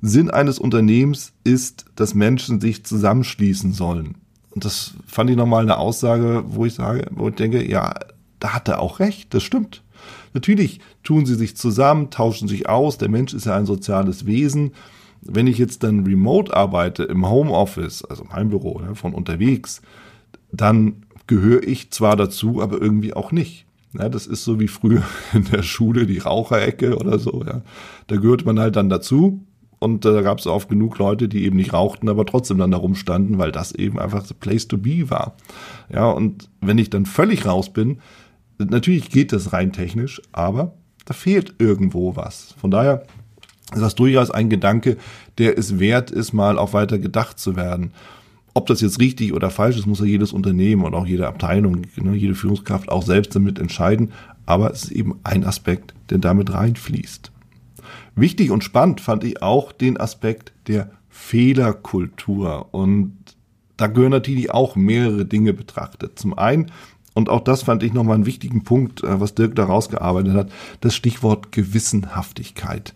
Sinn 0.00 0.30
eines 0.30 0.58
Unternehmens 0.58 1.32
ist, 1.44 1.86
dass 1.96 2.14
Menschen 2.14 2.60
sich 2.60 2.84
zusammenschließen 2.84 3.72
sollen. 3.72 4.16
Und 4.50 4.64
das 4.64 4.94
fand 5.06 5.30
ich 5.30 5.36
nochmal 5.36 5.62
eine 5.62 5.78
Aussage, 5.78 6.44
wo 6.46 6.64
ich 6.64 6.74
sage, 6.74 7.06
wo 7.10 7.28
ich 7.28 7.34
denke, 7.34 7.68
ja, 7.68 7.94
da 8.40 8.54
hat 8.54 8.68
er 8.68 8.80
auch 8.80 9.00
recht, 9.00 9.34
das 9.34 9.42
stimmt. 9.42 9.82
Natürlich 10.34 10.80
tun 11.02 11.26
sie 11.26 11.34
sich 11.34 11.56
zusammen, 11.56 12.10
tauschen 12.10 12.48
sich 12.48 12.68
aus, 12.68 12.98
der 12.98 13.08
Mensch 13.08 13.34
ist 13.34 13.46
ja 13.46 13.56
ein 13.56 13.66
soziales 13.66 14.26
Wesen. 14.26 14.72
Wenn 15.22 15.46
ich 15.46 15.58
jetzt 15.58 15.82
dann 15.82 16.04
remote 16.04 16.54
arbeite 16.56 17.04
im 17.04 17.28
Homeoffice, 17.28 18.04
also 18.04 18.24
im 18.24 18.32
Heimbüro, 18.32 18.80
ne, 18.80 18.94
von 18.94 19.14
unterwegs, 19.14 19.82
dann 20.52 21.04
gehöre 21.26 21.62
ich 21.62 21.90
zwar 21.90 22.16
dazu, 22.16 22.62
aber 22.62 22.80
irgendwie 22.80 23.14
auch 23.14 23.32
nicht. 23.32 23.66
Ja, 23.94 24.08
das 24.08 24.26
ist 24.26 24.44
so 24.44 24.60
wie 24.60 24.68
früher 24.68 25.02
in 25.32 25.44
der 25.44 25.62
Schule, 25.62 26.06
die 26.06 26.18
Raucherecke 26.18 26.96
oder 26.96 27.18
so. 27.18 27.42
Ja. 27.46 27.62
Da 28.06 28.16
gehört 28.16 28.44
man 28.44 28.58
halt 28.58 28.76
dann 28.76 28.88
dazu. 28.88 29.44
Und 29.80 30.04
da 30.04 30.22
gab 30.22 30.40
es 30.40 30.46
oft 30.48 30.68
genug 30.68 30.98
Leute, 30.98 31.28
die 31.28 31.44
eben 31.44 31.56
nicht 31.56 31.72
rauchten, 31.72 32.08
aber 32.08 32.26
trotzdem 32.26 32.58
dann 32.58 32.72
da 32.72 32.78
rumstanden, 32.78 33.38
weil 33.38 33.52
das 33.52 33.70
eben 33.72 34.00
einfach 34.00 34.24
the 34.24 34.34
place 34.34 34.66
to 34.66 34.76
be 34.76 35.08
war. 35.08 35.36
Ja, 35.92 36.10
und 36.10 36.50
wenn 36.60 36.78
ich 36.78 36.90
dann 36.90 37.06
völlig 37.06 37.46
raus 37.46 37.72
bin, 37.72 38.00
natürlich 38.58 39.08
geht 39.10 39.32
das 39.32 39.52
rein 39.52 39.72
technisch, 39.72 40.20
aber 40.32 40.74
da 41.04 41.14
fehlt 41.14 41.54
irgendwo 41.58 42.16
was. 42.16 42.56
Von 42.60 42.72
daher 42.72 43.04
ist 43.72 43.82
das 43.82 43.94
durchaus 43.94 44.30
ein 44.30 44.48
Gedanke, 44.48 44.96
der 45.38 45.58
es 45.58 45.78
wert 45.78 46.10
ist, 46.10 46.32
mal 46.32 46.58
auch 46.58 46.72
weiter 46.72 46.98
gedacht 46.98 47.38
zu 47.38 47.56
werden. 47.56 47.92
Ob 48.54 48.66
das 48.66 48.80
jetzt 48.80 48.98
richtig 48.98 49.34
oder 49.34 49.50
falsch 49.50 49.76
ist, 49.76 49.86
muss 49.86 50.00
ja 50.00 50.06
jedes 50.06 50.32
Unternehmen 50.32 50.84
und 50.84 50.94
auch 50.94 51.06
jede 51.06 51.28
Abteilung, 51.28 51.82
ne, 51.96 52.16
jede 52.16 52.34
Führungskraft 52.34 52.88
auch 52.88 53.02
selbst 53.02 53.36
damit 53.36 53.58
entscheiden. 53.58 54.12
Aber 54.46 54.70
es 54.72 54.84
ist 54.84 54.92
eben 54.92 55.20
ein 55.22 55.44
Aspekt, 55.44 55.94
der 56.10 56.18
damit 56.18 56.52
reinfließt. 56.52 57.30
Wichtig 58.16 58.50
und 58.50 58.64
spannend 58.64 59.00
fand 59.00 59.22
ich 59.22 59.42
auch 59.42 59.70
den 59.70 60.00
Aspekt 60.00 60.52
der 60.66 60.90
Fehlerkultur. 61.08 62.68
Und 62.72 63.12
da 63.76 63.86
gehören 63.86 64.10
natürlich 64.10 64.50
auch 64.50 64.74
mehrere 64.74 65.24
Dinge 65.24 65.52
betrachtet. 65.52 66.18
Zum 66.18 66.36
einen, 66.36 66.72
und 67.14 67.28
auch 67.28 67.40
das 67.40 67.62
fand 67.62 67.82
ich 67.82 67.92
nochmal 67.92 68.16
einen 68.16 68.26
wichtigen 68.26 68.64
Punkt, 68.64 69.04
äh, 69.04 69.20
was 69.20 69.34
Dirk 69.34 69.54
da 69.54 69.64
rausgearbeitet 69.64 70.34
hat, 70.34 70.52
das 70.80 70.94
Stichwort 70.94 71.52
Gewissenhaftigkeit. 71.52 72.94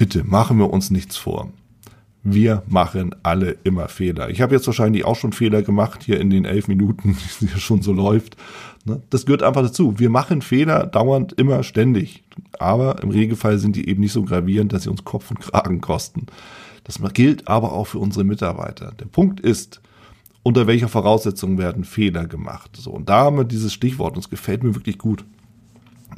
Bitte 0.00 0.24
machen 0.24 0.56
wir 0.56 0.70
uns 0.70 0.90
nichts 0.90 1.18
vor. 1.18 1.52
Wir 2.22 2.62
machen 2.66 3.14
alle 3.22 3.58
immer 3.64 3.86
Fehler. 3.88 4.30
Ich 4.30 4.40
habe 4.40 4.54
jetzt 4.54 4.66
wahrscheinlich 4.66 5.04
auch 5.04 5.14
schon 5.14 5.34
Fehler 5.34 5.60
gemacht 5.60 6.02
hier 6.02 6.18
in 6.18 6.30
den 6.30 6.46
elf 6.46 6.68
Minuten, 6.68 7.18
die 7.42 7.48
schon 7.48 7.82
so 7.82 7.92
läuft. 7.92 8.38
Ne? 8.86 9.02
Das 9.10 9.26
gehört 9.26 9.42
einfach 9.42 9.60
dazu. 9.60 9.98
Wir 9.98 10.08
machen 10.08 10.40
Fehler 10.40 10.86
dauernd, 10.86 11.34
immer, 11.34 11.62
ständig. 11.64 12.24
Aber 12.58 13.02
im 13.02 13.10
Regelfall 13.10 13.58
sind 13.58 13.76
die 13.76 13.90
eben 13.90 14.00
nicht 14.00 14.12
so 14.12 14.22
gravierend, 14.22 14.72
dass 14.72 14.84
sie 14.84 14.90
uns 14.90 15.04
Kopf 15.04 15.30
und 15.30 15.40
Kragen 15.40 15.82
kosten. 15.82 16.28
Das 16.84 16.98
gilt 17.12 17.46
aber 17.46 17.72
auch 17.72 17.88
für 17.88 17.98
unsere 17.98 18.24
Mitarbeiter. 18.24 18.92
Der 18.98 19.04
Punkt 19.04 19.38
ist, 19.38 19.82
unter 20.42 20.66
welcher 20.66 20.88
Voraussetzung 20.88 21.58
werden 21.58 21.84
Fehler 21.84 22.26
gemacht. 22.26 22.70
So, 22.74 22.90
und 22.90 23.10
da 23.10 23.24
haben 23.24 23.36
wir 23.36 23.44
dieses 23.44 23.74
Stichwort, 23.74 24.14
und 24.14 24.20
es 24.20 24.30
gefällt 24.30 24.64
mir 24.64 24.74
wirklich 24.74 24.96
gut. 24.96 25.26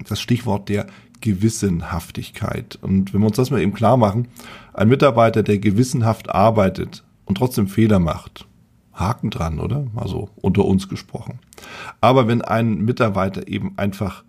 Das 0.09 0.21
Stichwort 0.21 0.69
der 0.69 0.87
Gewissenhaftigkeit. 1.23 2.79
Und 2.83 3.15
wenn 3.15 3.21
wir 3.21 3.29
uns 3.29 3.37
das 3.37 3.51
mal 3.51 3.63
eben 3.63 3.73
klar 3.73 3.97
machen, 3.97 4.29
ein 4.75 4.89
Mitarbeiter, 4.89 5.43
der 5.43 5.59
gewissenhaft 5.59 6.29
arbeitet 6.35 7.03
und 7.25 7.39
trotzdem 7.39 7.69
Fehler 7.69 7.99
macht, 7.99 8.47
Haken 8.93 9.31
dran, 9.31 9.59
oder? 9.59 9.87
Also 9.97 10.29
unter 10.37 10.67
uns 10.67 10.91
gesprochen. 10.91 11.39
Aber 12.03 12.29
wenn 12.29 12.43
ein 12.43 12.85
Mitarbeiter 12.85 13.49
eben 13.49 13.73
einfach 13.79 14.25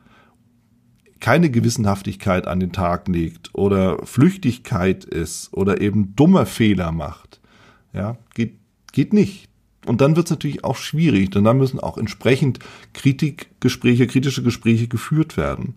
keine 1.19 1.49
Gewissenhaftigkeit 1.49 2.47
an 2.47 2.59
den 2.59 2.71
Tag 2.71 3.07
legt 3.07 3.49
oder 3.53 4.05
Flüchtigkeit 4.05 5.05
ist 5.05 5.53
oder 5.53 5.81
eben 5.81 6.15
dumme 6.15 6.45
Fehler 6.45 6.91
macht, 6.91 7.41
ja, 7.93 8.17
geht, 8.33 8.57
geht 8.91 9.13
nicht. 9.13 9.49
Und 9.85 10.01
dann 10.01 10.15
wird 10.15 10.27
es 10.27 10.31
natürlich 10.31 10.63
auch 10.63 10.77
schwierig, 10.77 11.31
denn 11.31 11.43
dann 11.43 11.57
müssen 11.57 11.79
auch 11.79 11.97
entsprechend 11.97 12.59
Kritikgespräche, 12.93 14.07
kritische 14.07 14.43
Gespräche 14.43 14.87
geführt 14.87 15.35
werden. 15.37 15.75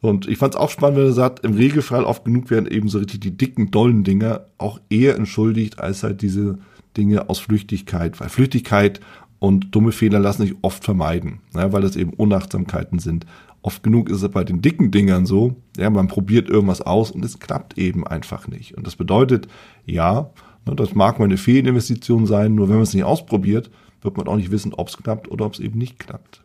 Und 0.00 0.28
ich 0.28 0.38
fand 0.38 0.54
es 0.54 0.60
auch 0.60 0.70
spannend, 0.70 0.98
wenn 0.98 1.06
er 1.06 1.12
sagt, 1.12 1.44
im 1.44 1.54
Regelfall 1.54 2.04
oft 2.04 2.24
genug 2.24 2.50
werden 2.50 2.70
eben 2.70 2.88
so 2.88 2.98
richtig 2.98 3.20
die 3.20 3.36
dicken, 3.36 3.70
dollen 3.70 4.04
Dinger 4.04 4.46
auch 4.58 4.80
eher 4.90 5.16
entschuldigt 5.16 5.80
als 5.80 6.02
halt 6.02 6.22
diese 6.22 6.58
Dinge 6.96 7.28
aus 7.28 7.38
Flüchtigkeit, 7.38 8.20
weil 8.20 8.28
Flüchtigkeit 8.28 9.00
und 9.38 9.74
dumme 9.74 9.92
Fehler 9.92 10.18
lassen 10.18 10.42
sich 10.42 10.54
oft 10.62 10.84
vermeiden, 10.84 11.40
ja, 11.54 11.72
weil 11.72 11.82
das 11.82 11.96
eben 11.96 12.12
Unachtsamkeiten 12.12 12.98
sind. 12.98 13.26
Oft 13.62 13.82
genug 13.82 14.08
ist 14.08 14.22
es 14.22 14.30
bei 14.30 14.44
den 14.44 14.62
dicken 14.62 14.90
Dingern 14.90 15.26
so, 15.26 15.56
ja, 15.76 15.90
man 15.90 16.08
probiert 16.08 16.48
irgendwas 16.48 16.80
aus 16.80 17.10
und 17.10 17.24
es 17.24 17.38
klappt 17.38 17.76
eben 17.78 18.06
einfach 18.06 18.48
nicht. 18.48 18.76
Und 18.76 18.86
das 18.86 18.96
bedeutet, 18.96 19.48
ja, 19.84 20.30
ne, 20.66 20.74
das 20.74 20.94
mag 20.94 21.18
mal 21.18 21.24
eine 21.24 21.36
Fehlinvestition 21.36 22.26
sein, 22.26 22.54
nur 22.54 22.68
wenn 22.68 22.76
man 22.76 22.84
es 22.84 22.94
nicht 22.94 23.04
ausprobiert, 23.04 23.70
wird 24.02 24.16
man 24.16 24.28
auch 24.28 24.36
nicht 24.36 24.50
wissen, 24.50 24.72
ob 24.72 24.88
es 24.88 24.96
klappt 24.96 25.30
oder 25.30 25.44
ob 25.44 25.54
es 25.54 25.60
eben 25.60 25.78
nicht 25.78 25.98
klappt. 25.98 26.42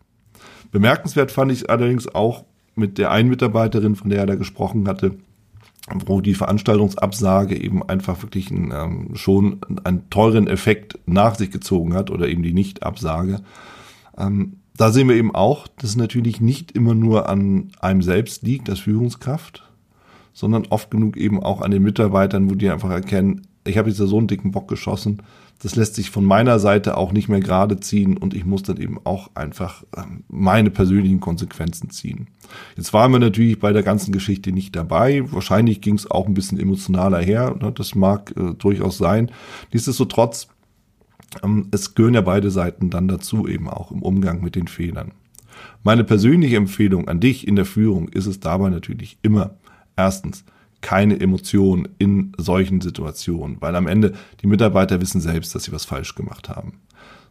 Bemerkenswert 0.71 1.31
fand 1.31 1.51
ich 1.51 1.69
allerdings 1.69 2.07
auch 2.13 2.45
mit 2.75 2.97
der 2.97 3.11
einen 3.11 3.29
Mitarbeiterin, 3.29 3.95
von 3.95 4.09
der 4.09 4.19
er 4.19 4.25
da 4.25 4.35
gesprochen 4.35 4.87
hatte, 4.87 5.15
wo 6.05 6.21
die 6.21 6.35
Veranstaltungsabsage 6.35 7.61
eben 7.61 7.83
einfach 7.83 8.21
wirklich 8.21 8.51
einen, 8.51 8.71
ähm, 8.71 9.15
schon 9.15 9.61
einen 9.83 10.09
teuren 10.09 10.47
Effekt 10.47 10.99
nach 11.05 11.35
sich 11.35 11.51
gezogen 11.51 11.93
hat 11.93 12.11
oder 12.11 12.27
eben 12.27 12.43
die 12.43 12.53
Nichtabsage. 12.53 13.41
Ähm, 14.17 14.57
da 14.77 14.91
sehen 14.91 15.09
wir 15.09 15.15
eben 15.15 15.35
auch, 15.35 15.67
dass 15.67 15.91
es 15.91 15.95
natürlich 15.95 16.39
nicht 16.39 16.71
immer 16.71 16.95
nur 16.95 17.29
an 17.29 17.71
einem 17.79 18.01
selbst 18.01 18.43
liegt, 18.43 18.69
als 18.69 18.79
Führungskraft, 18.79 19.69
sondern 20.33 20.65
oft 20.69 20.91
genug 20.91 21.17
eben 21.17 21.43
auch 21.43 21.61
an 21.61 21.71
den 21.71 21.83
Mitarbeitern, 21.83 22.49
wo 22.49 22.55
die 22.55 22.69
einfach 22.69 22.89
erkennen, 22.89 23.47
ich 23.65 23.77
habe 23.77 23.89
jetzt 23.89 23.97
so 23.97 24.17
einen 24.17 24.27
dicken 24.27 24.51
Bock 24.51 24.67
geschossen, 24.67 25.21
das 25.61 25.75
lässt 25.75 25.93
sich 25.93 26.09
von 26.09 26.25
meiner 26.25 26.57
Seite 26.57 26.97
auch 26.97 27.11
nicht 27.11 27.29
mehr 27.29 27.39
gerade 27.39 27.79
ziehen 27.79 28.17
und 28.17 28.33
ich 28.33 28.45
muss 28.45 28.63
dann 28.63 28.77
eben 28.77 28.99
auch 29.03 29.29
einfach 29.35 29.83
ähm, 29.95 30.23
meine 30.27 30.71
persönlichen 30.71 31.19
Konsequenzen 31.19 31.91
ziehen. 31.91 32.27
Jetzt 32.75 32.93
waren 32.93 33.11
wir 33.11 33.19
natürlich 33.19 33.59
bei 33.59 33.71
der 33.71 33.83
ganzen 33.83 34.11
Geschichte 34.11 34.51
nicht 34.51 34.75
dabei. 34.75 35.23
Wahrscheinlich 35.31 35.81
ging 35.81 35.95
es 35.95 36.09
auch 36.09 36.25
ein 36.25 36.33
bisschen 36.33 36.59
emotionaler 36.59 37.19
her. 37.19 37.55
Ne? 37.61 37.71
Das 37.71 37.93
mag 37.93 38.33
äh, 38.35 38.55
durchaus 38.55 38.97
sein. 38.97 39.29
Nichtsdestotrotz, 39.71 40.47
ähm, 41.43 41.67
es 41.69 41.93
gehören 41.93 42.15
ja 42.15 42.21
beide 42.21 42.49
Seiten 42.49 42.89
dann 42.89 43.07
dazu, 43.07 43.47
eben 43.47 43.69
auch 43.69 43.91
im 43.91 44.01
Umgang 44.01 44.41
mit 44.41 44.55
den 44.55 44.67
Fehlern. 44.67 45.11
Meine 45.83 46.03
persönliche 46.03 46.55
Empfehlung 46.55 47.07
an 47.07 47.19
dich 47.19 47.47
in 47.47 47.55
der 47.55 47.65
Führung 47.65 48.09
ist 48.09 48.25
es 48.25 48.39
dabei 48.39 48.69
natürlich 48.69 49.19
immer, 49.21 49.55
erstens, 49.95 50.43
keine 50.81 51.19
Emotion 51.19 51.87
in 51.97 52.33
solchen 52.37 52.81
Situationen, 52.81 53.57
weil 53.59 53.75
am 53.75 53.87
Ende 53.87 54.13
die 54.41 54.47
Mitarbeiter 54.47 55.01
wissen 55.01 55.21
selbst, 55.21 55.53
dass 55.55 55.63
sie 55.63 55.71
was 55.71 55.85
falsch 55.85 56.15
gemacht 56.15 56.49
haben. 56.49 56.73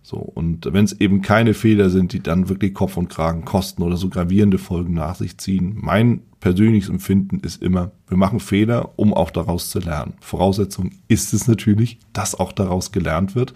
So, 0.03 0.17
und 0.17 0.73
wenn 0.73 0.85
es 0.85 0.99
eben 0.99 1.21
keine 1.21 1.53
Fehler 1.53 1.91
sind, 1.91 2.13
die 2.13 2.21
dann 2.21 2.49
wirklich 2.49 2.73
Kopf 2.73 2.97
und 2.97 3.11
Kragen 3.11 3.45
kosten 3.45 3.83
oder 3.83 3.97
so 3.97 4.09
gravierende 4.09 4.59
Folgen 4.59 4.95
nach 4.95 5.17
sich 5.17 5.37
ziehen, 5.37 5.77
mein 5.79 6.23
persönliches 6.41 6.89
Empfinden 6.89 7.41
ist 7.41 7.63
immer, 7.63 7.91
wir 8.09 8.17
machen 8.17 8.41
Fehler, 8.41 8.99
um 8.99 9.13
auch 9.13 9.31
daraus 9.31 9.69
zu 9.69 9.79
lernen. 9.79 10.15
Voraussetzung 10.21 10.93
ist 11.09 11.35
es 11.35 11.47
natürlich, 11.49 11.99
dass 12.15 12.35
auch 12.35 12.53
daraus 12.53 12.93
gelernt 12.93 13.35
wird 13.35 13.53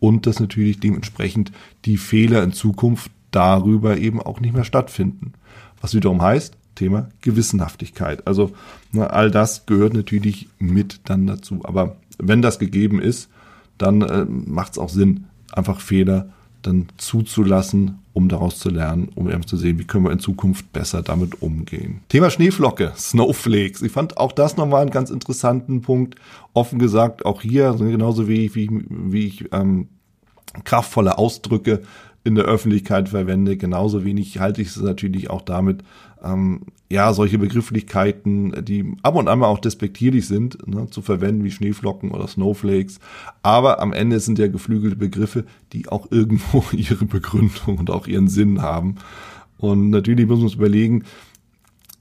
und 0.00 0.26
dass 0.26 0.40
natürlich 0.40 0.80
dementsprechend 0.80 1.52
die 1.84 1.98
Fehler 1.98 2.42
in 2.42 2.52
Zukunft 2.52 3.10
darüber 3.30 3.98
eben 3.98 4.22
auch 4.22 4.40
nicht 4.40 4.54
mehr 4.54 4.64
stattfinden. 4.64 5.34
Was 5.80 5.94
wiederum 5.94 6.22
heißt, 6.22 6.56
Thema 6.74 7.08
Gewissenhaftigkeit. 7.20 8.26
Also 8.26 8.52
na, 8.92 9.06
all 9.08 9.30
das 9.30 9.66
gehört 9.66 9.94
natürlich 9.94 10.48
mit 10.58 11.00
dann 11.04 11.26
dazu. 11.26 11.60
Aber 11.64 11.96
wenn 12.18 12.42
das 12.42 12.58
gegeben 12.58 13.00
ist, 13.00 13.28
dann 13.78 14.02
äh, 14.02 14.24
macht 14.24 14.72
es 14.72 14.78
auch 14.78 14.88
Sinn, 14.88 15.24
einfach 15.52 15.80
Fehler 15.80 16.30
dann 16.62 16.86
zuzulassen, 16.96 17.98
um 18.12 18.28
daraus 18.28 18.58
zu 18.58 18.70
lernen, 18.70 19.08
um 19.14 19.30
eben 19.30 19.46
zu 19.46 19.56
sehen, 19.56 19.78
wie 19.78 19.84
können 19.84 20.04
wir 20.04 20.12
in 20.12 20.18
Zukunft 20.18 20.72
besser 20.72 21.02
damit 21.02 21.42
umgehen. 21.42 22.00
Thema 22.08 22.30
Schneeflocke, 22.30 22.92
Snowflakes. 22.96 23.82
Ich 23.82 23.92
fand 23.92 24.16
auch 24.16 24.32
das 24.32 24.56
nochmal 24.56 24.82
einen 24.82 24.90
ganz 24.90 25.10
interessanten 25.10 25.82
Punkt. 25.82 26.14
Offen 26.54 26.78
gesagt, 26.78 27.26
auch 27.26 27.42
hier, 27.42 27.74
genauso 27.74 28.28
wie, 28.28 28.54
wie, 28.54 28.70
wie 28.88 29.26
ich 29.26 29.52
ähm, 29.52 29.88
kraftvolle 30.64 31.18
Ausdrücke 31.18 31.82
in 32.22 32.34
der 32.34 32.44
Öffentlichkeit 32.44 33.10
verwende. 33.10 33.56
Genauso 33.56 34.04
wenig 34.04 34.38
halte 34.38 34.62
ich 34.62 34.68
es 34.68 34.80
natürlich 34.80 35.28
auch 35.28 35.42
damit, 35.42 35.82
ähm, 36.24 36.60
ja, 36.90 37.12
solche 37.12 37.38
Begrifflichkeiten, 37.38 38.64
die 38.64 38.94
ab 39.02 39.16
und 39.16 39.28
an 39.28 39.40
mal 39.40 39.46
auch 39.46 39.58
despektierlich 39.58 40.26
sind, 40.26 40.66
ne, 40.66 40.88
zu 40.90 41.02
verwenden 41.02 41.44
wie 41.44 41.50
Schneeflocken 41.50 42.10
oder 42.10 42.28
Snowflakes. 42.28 43.00
Aber 43.42 43.80
am 43.80 43.92
Ende 43.92 44.20
sind 44.20 44.38
ja 44.38 44.48
geflügelte 44.48 44.96
Begriffe, 44.96 45.44
die 45.72 45.88
auch 45.88 46.10
irgendwo 46.10 46.64
ihre 46.72 47.04
Begründung 47.04 47.78
und 47.78 47.90
auch 47.90 48.06
ihren 48.06 48.28
Sinn 48.28 48.62
haben. 48.62 48.96
Und 49.58 49.90
natürlich 49.90 50.26
müssen 50.26 50.42
wir 50.42 50.46
uns 50.46 50.54
überlegen, 50.54 51.04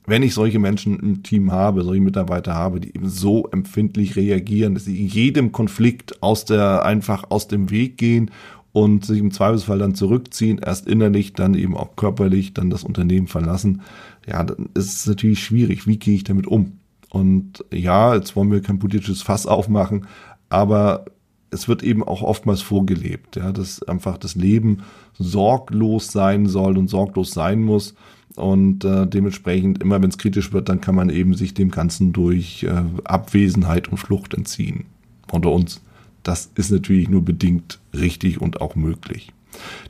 wenn 0.06 0.24
ich 0.24 0.34
solche 0.34 0.60
Menschen 0.60 1.00
im 1.00 1.24
Team 1.24 1.52
habe, 1.52 1.84
solche 1.84 2.02
Mitarbeiter 2.02 2.54
habe, 2.54 2.82
die 2.82 2.90
eben 2.90 3.08
so 3.08 3.48
empfindlich 3.52 4.16
reagieren, 4.18 4.74
dass 4.74 4.86
sie 4.86 5.06
jedem 5.06 5.54
Konflikt 5.54 6.22
aus 6.22 6.44
der, 6.44 6.86
einfach 6.86 7.26
aus 7.30 7.48
dem 7.48 7.70
Weg 7.70 7.98
gehen 7.98 8.30
und 8.74 9.06
sich 9.06 9.20
im 9.20 9.32
Zweifelsfall 9.32 9.78
dann 9.80 9.96
zurückziehen, 9.96 10.58
erst 10.58 10.88
innerlich, 10.88 11.34
dann 11.34 11.54
eben 11.54 11.78
auch 11.78 11.96
körperlich, 11.96 12.54
dann 12.54 12.72
das 12.72 12.84
Unternehmen 12.84 13.28
verlassen, 13.28 13.82
ja, 14.28 14.44
dann 14.44 14.70
ist 14.74 14.98
es 14.98 15.08
natürlich 15.08 15.44
schwierig. 15.44 15.88
Wie 15.88 15.98
gehe 15.98 16.16
ich 16.16 16.24
damit 16.24 16.48
um? 16.48 16.80
Und 17.10 17.64
ja, 17.72 18.16
jetzt 18.16 18.36
wollen 18.36 18.52
wir 18.52 18.62
kein 18.62 18.80
politisches 18.80 19.22
Fass 19.22 19.46
aufmachen, 19.46 20.08
aber 20.50 21.06
es 21.52 21.68
wird 21.68 21.84
eben 21.84 22.04
auch 22.04 22.24
oftmals 22.24 22.62
vorgelebt, 22.62 23.36
ja, 23.36 23.52
dass 23.52 23.84
einfach 23.84 24.18
das 24.18 24.34
Leben 24.34 24.80
sorglos 25.20 26.12
sein 26.12 26.48
soll 26.48 26.78
und 26.78 26.90
sorglos 26.90 27.32
sein 27.32 27.62
muss. 27.62 27.94
Und 28.36 28.84
äh, 28.84 29.06
dementsprechend, 29.06 29.84
immer 29.84 30.02
wenn 30.02 30.10
es 30.10 30.18
kritisch 30.18 30.52
wird, 30.52 30.68
dann 30.68 30.82
kann 30.82 30.96
man 30.96 31.10
eben 31.10 31.36
sich 31.36 31.54
dem 31.54 31.70
Ganzen 31.70 32.14
durch 32.14 32.64
äh, 32.64 32.82
Abwesenheit 33.04 33.90
und 33.90 33.98
Flucht 33.98 34.34
entziehen. 34.34 34.86
Unter 35.32 35.52
uns. 35.52 35.82
Das 36.24 36.52
ist 36.56 36.72
natürlich 36.72 37.10
nur 37.10 37.24
bedingt 37.24 37.80
richtig 37.94 38.42
und 38.42 38.62
auch 38.62 38.76
möglich. 38.76 39.32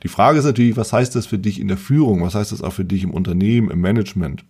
Die 0.02 0.08
Frage 0.08 0.38
ist 0.38 0.44
natürlich, 0.44 0.76
was 0.76 0.92
heißt 0.92 1.14
das 1.14 1.26
für 1.26 1.38
dich 1.38 1.60
in 1.60 1.68
der 1.68 1.76
Führung? 1.76 2.22
Was 2.22 2.34
heißt 2.34 2.52
das 2.52 2.62
auch 2.62 2.72
für 2.72 2.84
dich 2.84 3.02
im 3.02 3.12
Unternehmen, 3.12 3.70
im 3.70 3.80
Management? 3.80 4.44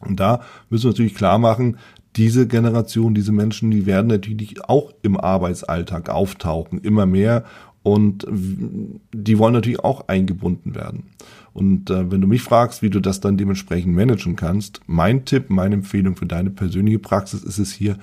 Und 0.00 0.18
da 0.18 0.40
müssen 0.70 0.84
wir 0.84 0.90
natürlich 0.90 1.14
klar 1.14 1.38
machen, 1.38 1.76
diese 2.16 2.48
Generation, 2.48 3.14
diese 3.14 3.32
Menschen, 3.32 3.70
die 3.70 3.86
werden 3.86 4.08
natürlich 4.08 4.64
auch 4.64 4.92
im 5.02 5.18
Arbeitsalltag 5.18 6.08
auftauchen, 6.08 6.80
immer 6.80 7.06
mehr. 7.06 7.44
Und 7.82 8.26
die 8.30 9.38
wollen 9.38 9.54
natürlich 9.54 9.80
auch 9.80 10.08
eingebunden 10.08 10.74
werden. 10.74 11.04
Und 11.52 11.90
äh, 11.90 12.10
wenn 12.10 12.20
du 12.20 12.26
mich 12.26 12.42
fragst, 12.42 12.82
wie 12.82 12.90
du 12.90 13.00
das 13.00 13.20
dann 13.20 13.38
dementsprechend 13.38 13.94
managen 13.94 14.36
kannst, 14.36 14.80
mein 14.86 15.24
Tipp, 15.24 15.48
meine 15.48 15.76
Empfehlung 15.76 16.14
für 16.14 16.26
deine 16.26 16.50
persönliche 16.50 16.98
Praxis 16.98 17.42
ist 17.42 17.58
es 17.58 17.72
hier, 17.72 17.96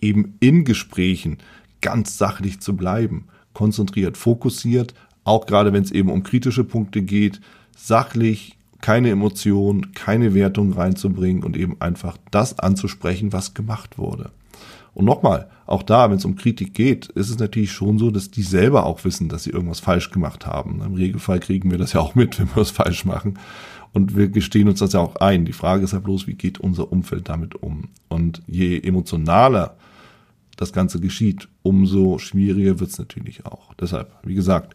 eben 0.00 0.36
in 0.40 0.64
Gesprächen 0.64 1.38
ganz 1.84 2.16
sachlich 2.16 2.60
zu 2.60 2.74
bleiben, 2.74 3.26
konzentriert, 3.52 4.16
fokussiert, 4.16 4.94
auch 5.22 5.44
gerade 5.44 5.74
wenn 5.74 5.84
es 5.84 5.92
eben 5.92 6.10
um 6.10 6.22
kritische 6.22 6.64
Punkte 6.64 7.02
geht, 7.02 7.42
sachlich, 7.76 8.56
keine 8.80 9.10
Emotionen, 9.10 9.92
keine 9.92 10.32
Wertung 10.32 10.72
reinzubringen 10.72 11.44
und 11.44 11.56
eben 11.56 11.76
einfach 11.80 12.16
das 12.30 12.58
anzusprechen, 12.58 13.34
was 13.34 13.52
gemacht 13.52 13.98
wurde. 13.98 14.30
Und 14.94 15.04
nochmal, 15.04 15.50
auch 15.66 15.82
da, 15.82 16.08
wenn 16.08 16.16
es 16.16 16.24
um 16.24 16.36
Kritik 16.36 16.72
geht, 16.72 17.06
ist 17.06 17.28
es 17.28 17.38
natürlich 17.38 17.72
schon 17.72 17.98
so, 17.98 18.10
dass 18.10 18.30
die 18.30 18.42
selber 18.42 18.86
auch 18.86 19.04
wissen, 19.04 19.28
dass 19.28 19.44
sie 19.44 19.50
irgendwas 19.50 19.80
falsch 19.80 20.10
gemacht 20.10 20.46
haben. 20.46 20.80
Im 20.82 20.94
Regelfall 20.94 21.40
kriegen 21.40 21.70
wir 21.70 21.78
das 21.78 21.92
ja 21.92 22.00
auch 22.00 22.14
mit, 22.14 22.38
wenn 22.38 22.46
wir 22.48 22.56
was 22.56 22.70
falsch 22.70 23.04
machen. 23.04 23.38
Und 23.92 24.16
wir 24.16 24.28
gestehen 24.28 24.68
uns 24.68 24.78
das 24.78 24.94
ja 24.94 25.00
auch 25.00 25.16
ein. 25.16 25.44
Die 25.44 25.52
Frage 25.52 25.84
ist 25.84 25.92
ja 25.92 25.98
bloß, 25.98 26.26
wie 26.26 26.34
geht 26.34 26.60
unser 26.60 26.90
Umfeld 26.90 27.28
damit 27.28 27.62
um? 27.62 27.88
Und 28.08 28.42
je 28.46 28.78
emotionaler 28.78 29.76
das 30.56 30.72
Ganze 30.72 31.00
geschieht, 31.00 31.48
umso 31.62 32.18
schwieriger 32.18 32.80
wird 32.80 32.90
es 32.90 32.98
natürlich 32.98 33.46
auch. 33.46 33.74
Deshalb, 33.74 34.12
wie 34.22 34.34
gesagt, 34.34 34.74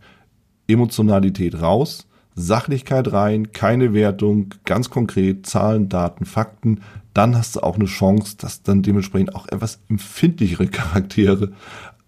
Emotionalität 0.68 1.62
raus, 1.62 2.08
Sachlichkeit 2.36 3.12
rein, 3.12 3.52
keine 3.52 3.94
Wertung, 3.94 4.54
ganz 4.66 4.90
konkret 4.90 5.46
Zahlen, 5.46 5.90
Daten, 5.90 6.26
Fakten, 6.26 6.82
dann 7.14 7.36
hast 7.36 7.56
du 7.56 7.62
auch 7.62 7.76
eine 7.76 7.86
Chance, 7.86 8.38
dass 8.38 8.64
dann 8.64 8.82
dementsprechend 8.82 9.36
auch 9.36 9.48
etwas 9.48 9.80
empfindlichere 9.90 10.68
Charaktere 10.68 11.52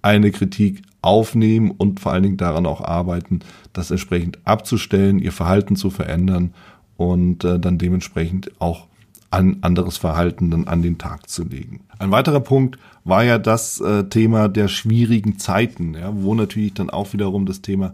eine 0.01 0.31
Kritik 0.31 0.83
aufnehmen 1.01 1.71
und 1.71 1.99
vor 1.99 2.13
allen 2.13 2.23
Dingen 2.23 2.37
daran 2.37 2.65
auch 2.65 2.81
arbeiten, 2.81 3.39
das 3.73 3.91
entsprechend 3.91 4.39
abzustellen, 4.45 5.19
ihr 5.19 5.31
Verhalten 5.31 5.75
zu 5.75 5.89
verändern 5.89 6.53
und 6.97 7.43
äh, 7.43 7.59
dann 7.59 7.77
dementsprechend 7.77 8.51
auch 8.61 8.87
ein 9.31 9.63
anderes 9.63 9.97
Verhalten 9.97 10.51
dann 10.51 10.67
an 10.67 10.81
den 10.81 10.97
Tag 10.97 11.29
zu 11.29 11.43
legen. 11.43 11.81
Ein 11.97 12.11
weiterer 12.11 12.41
Punkt 12.41 12.77
war 13.03 13.23
ja 13.23 13.37
das 13.39 13.79
äh, 13.81 14.03
Thema 14.03 14.49
der 14.49 14.67
schwierigen 14.67 15.39
Zeiten, 15.39 15.95
ja, 15.95 16.11
wo 16.13 16.35
natürlich 16.35 16.73
dann 16.73 16.89
auch 16.89 17.13
wiederum 17.13 17.45
das 17.45 17.61
Thema 17.61 17.93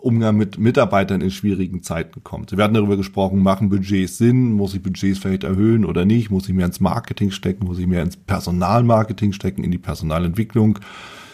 Umgang 0.00 0.36
mit 0.36 0.58
Mitarbeitern 0.58 1.20
in 1.20 1.30
schwierigen 1.30 1.82
Zeiten 1.82 2.24
kommt. 2.24 2.56
Wir 2.56 2.64
hatten 2.64 2.74
darüber 2.74 2.96
gesprochen, 2.96 3.42
machen 3.42 3.68
Budgets 3.68 4.18
Sinn, 4.18 4.52
muss 4.52 4.74
ich 4.74 4.82
Budgets 4.82 5.20
vielleicht 5.20 5.44
erhöhen 5.44 5.84
oder 5.84 6.04
nicht, 6.04 6.30
muss 6.30 6.48
ich 6.48 6.54
mehr 6.54 6.66
ins 6.66 6.80
Marketing 6.80 7.30
stecken, 7.30 7.66
muss 7.66 7.78
ich 7.78 7.86
mehr 7.86 8.02
ins 8.02 8.16
Personalmarketing 8.16 9.32
stecken, 9.32 9.62
in 9.62 9.70
die 9.70 9.78
Personalentwicklung. 9.78 10.80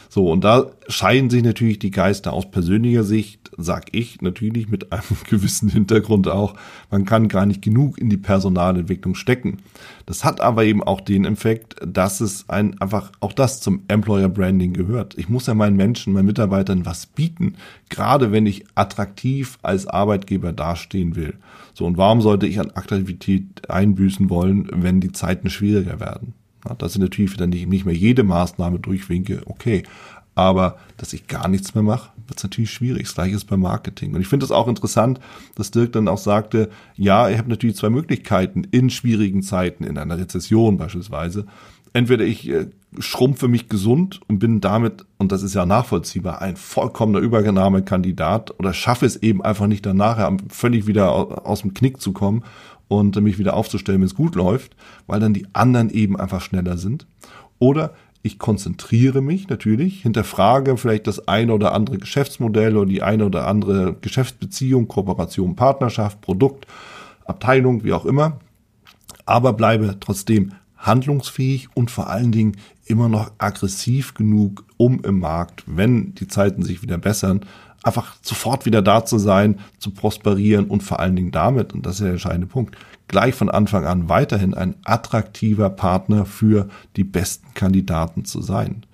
So, 0.08 0.30
und 0.30 0.42
da 0.42 0.70
scheiden 0.88 1.28
sich 1.28 1.42
natürlich 1.42 1.78
die 1.78 1.90
Geister 1.90 2.32
aus 2.32 2.50
persönlicher 2.50 3.04
Sicht, 3.04 3.50
sag 3.58 3.94
ich 3.94 4.22
natürlich 4.22 4.68
mit 4.68 4.92
einem 4.92 5.02
gewissen 5.28 5.68
Hintergrund 5.68 6.28
auch, 6.28 6.54
man 6.90 7.04
kann 7.04 7.28
gar 7.28 7.44
nicht 7.44 7.60
genug 7.60 7.98
in 7.98 8.08
die 8.08 8.16
Personalentwicklung 8.16 9.14
stecken. 9.14 9.58
Das 10.06 10.24
hat 10.24 10.40
aber 10.40 10.64
eben 10.64 10.82
auch 10.82 11.02
den 11.02 11.26
Effekt, 11.26 11.76
dass 11.86 12.20
es 12.20 12.48
ein, 12.48 12.80
einfach 12.80 13.12
auch 13.20 13.32
das 13.34 13.60
zum 13.60 13.82
Employer 13.88 14.30
Branding 14.30 14.72
gehört. 14.72 15.18
Ich 15.18 15.28
muss 15.28 15.46
ja 15.46 15.54
meinen 15.54 15.76
Menschen, 15.76 16.14
meinen 16.14 16.26
Mitarbeitern 16.26 16.86
was 16.86 17.06
bieten, 17.06 17.56
gerade 17.90 18.32
wenn 18.32 18.46
ich 18.46 18.64
attraktiv 18.74 19.58
als 19.62 19.86
Arbeitgeber 19.86 20.52
dastehen 20.52 21.16
will. 21.16 21.34
So, 21.74 21.84
und 21.84 21.98
warum 21.98 22.22
sollte 22.22 22.46
ich 22.46 22.58
an 22.58 22.70
Attraktivität 22.74 23.68
einbüßen 23.68 24.30
wollen, 24.30 24.68
wenn 24.72 25.00
die 25.00 25.12
Zeiten 25.12 25.50
schwieriger 25.50 26.00
werden? 26.00 26.34
Dass 26.78 26.94
ich 26.94 27.00
natürlich 27.00 27.32
wieder 27.32 27.46
nicht, 27.46 27.68
nicht 27.68 27.84
mehr 27.84 27.94
jede 27.94 28.22
Maßnahme 28.22 28.78
durchwinke, 28.78 29.42
okay. 29.46 29.84
Aber 30.34 30.78
dass 30.96 31.12
ich 31.12 31.26
gar 31.26 31.48
nichts 31.48 31.74
mehr 31.74 31.82
mache, 31.82 32.10
wird 32.28 32.40
natürlich 32.44 32.70
schwierig. 32.70 33.04
Das 33.04 33.14
gleiche 33.16 33.34
ist 33.34 33.46
beim 33.46 33.58
Marketing. 33.58 34.14
Und 34.14 34.20
ich 34.20 34.28
finde 34.28 34.44
es 34.44 34.52
auch 34.52 34.68
interessant, 34.68 35.18
dass 35.56 35.72
Dirk 35.72 35.92
dann 35.92 36.06
auch 36.06 36.18
sagte, 36.18 36.70
ja, 36.94 37.28
ich 37.28 37.38
habe 37.38 37.48
natürlich 37.48 37.74
zwei 37.74 37.90
Möglichkeiten 37.90 38.62
in 38.70 38.88
schwierigen 38.88 39.42
Zeiten, 39.42 39.82
in 39.82 39.98
einer 39.98 40.16
Rezession 40.16 40.76
beispielsweise. 40.76 41.44
Entweder 41.92 42.24
ich 42.24 42.48
äh, 42.48 42.66
schrumpfe 43.00 43.48
mich 43.48 43.68
gesund 43.68 44.20
und 44.28 44.38
bin 44.38 44.60
damit, 44.60 45.06
und 45.16 45.32
das 45.32 45.42
ist 45.42 45.54
ja 45.54 45.66
nachvollziehbar, 45.66 46.40
ein 46.40 46.54
vollkommener 46.54 47.18
Übernahmekandidat 47.18 48.58
oder 48.60 48.72
schaffe 48.72 49.06
es 49.06 49.16
eben 49.16 49.42
einfach 49.42 49.66
nicht 49.66 49.84
danach, 49.84 50.32
völlig 50.50 50.86
wieder 50.86 51.10
aus 51.46 51.62
dem 51.62 51.74
Knick 51.74 52.00
zu 52.00 52.12
kommen 52.12 52.44
und 52.88 53.20
mich 53.20 53.38
wieder 53.38 53.54
aufzustellen, 53.54 54.00
wenn 54.00 54.06
es 54.06 54.14
gut 54.14 54.34
läuft, 54.34 54.74
weil 55.06 55.20
dann 55.20 55.34
die 55.34 55.46
anderen 55.52 55.90
eben 55.90 56.18
einfach 56.18 56.40
schneller 56.40 56.78
sind. 56.78 57.06
Oder 57.58 57.92
ich 58.22 58.38
konzentriere 58.38 59.20
mich 59.22 59.48
natürlich, 59.48 60.02
hinterfrage 60.02 60.76
vielleicht 60.76 61.06
das 61.06 61.28
eine 61.28 61.52
oder 61.52 61.72
andere 61.72 61.98
Geschäftsmodell 61.98 62.76
oder 62.76 62.90
die 62.90 63.02
eine 63.02 63.26
oder 63.26 63.46
andere 63.46 63.96
Geschäftsbeziehung, 64.00 64.88
Kooperation, 64.88 65.54
Partnerschaft, 65.54 66.20
Produkt, 66.20 66.66
Abteilung, 67.24 67.84
wie 67.84 67.92
auch 67.92 68.06
immer, 68.06 68.40
aber 69.24 69.52
bleibe 69.52 69.96
trotzdem 70.00 70.52
handlungsfähig 70.76 71.68
und 71.74 71.90
vor 71.90 72.08
allen 72.08 72.32
Dingen 72.32 72.56
immer 72.86 73.08
noch 73.08 73.32
aggressiv 73.38 74.14
genug, 74.14 74.64
um 74.76 75.00
im 75.04 75.20
Markt, 75.20 75.64
wenn 75.66 76.14
die 76.14 76.28
Zeiten 76.28 76.62
sich 76.62 76.82
wieder 76.82 76.98
bessern, 76.98 77.40
einfach 77.82 78.16
sofort 78.22 78.66
wieder 78.66 78.82
da 78.82 79.04
zu 79.04 79.18
sein, 79.18 79.60
zu 79.78 79.90
prosperieren 79.90 80.66
und 80.66 80.82
vor 80.82 81.00
allen 81.00 81.16
Dingen 81.16 81.30
damit, 81.30 81.72
und 81.72 81.86
das 81.86 81.94
ist 81.94 82.02
der 82.02 82.12
entscheidende 82.12 82.46
Punkt, 82.46 82.76
gleich 83.06 83.34
von 83.34 83.50
Anfang 83.50 83.86
an 83.86 84.08
weiterhin 84.08 84.54
ein 84.54 84.74
attraktiver 84.84 85.70
Partner 85.70 86.26
für 86.26 86.68
die 86.96 87.04
besten 87.04 87.54
Kandidaten 87.54 88.24
zu 88.24 88.42
sein. 88.42 88.84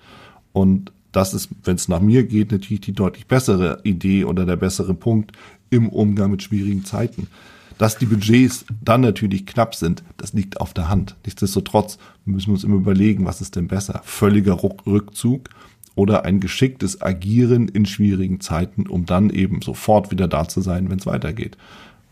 Und 0.53 0.91
das 1.11 1.33
ist, 1.33 1.49
wenn 1.63 1.75
es 1.75 1.87
nach 1.87 1.99
mir 1.99 2.23
geht, 2.25 2.51
natürlich 2.51 2.81
die 2.81 2.93
deutlich 2.93 3.27
bessere 3.27 3.79
Idee 3.83 4.25
oder 4.25 4.45
der 4.45 4.57
bessere 4.57 4.93
Punkt 4.93 5.31
im 5.69 5.89
Umgang 5.89 6.31
mit 6.31 6.43
schwierigen 6.43 6.85
Zeiten. 6.85 7.27
Dass 7.77 7.97
die 7.97 8.05
Budgets 8.05 8.65
dann 8.81 9.01
natürlich 9.01 9.45
knapp 9.45 9.75
sind, 9.75 10.03
das 10.15 10.31
liegt 10.31 10.61
auf 10.61 10.73
der 10.73 10.87
Hand. 10.87 11.17
Nichtsdestotrotz 11.25 11.97
müssen 12.23 12.47
wir 12.47 12.53
uns 12.53 12.63
immer 12.63 12.75
überlegen, 12.75 13.25
was 13.25 13.41
ist 13.41 13.57
denn 13.57 13.67
besser? 13.67 14.01
Völliger 14.05 14.61
Rückzug 14.63 15.49
oder 15.95 16.25
ein 16.25 16.39
geschicktes 16.39 17.01
Agieren 17.01 17.67
in 17.67 17.85
schwierigen 17.85 18.41
Zeiten, 18.41 18.87
um 18.87 19.05
dann 19.05 19.29
eben 19.29 19.61
sofort 19.61 20.11
wieder 20.11 20.27
da 20.27 20.47
zu 20.47 20.61
sein, 20.61 20.89
wenn 20.89 20.99
es 20.99 21.05
weitergeht. 21.05 21.57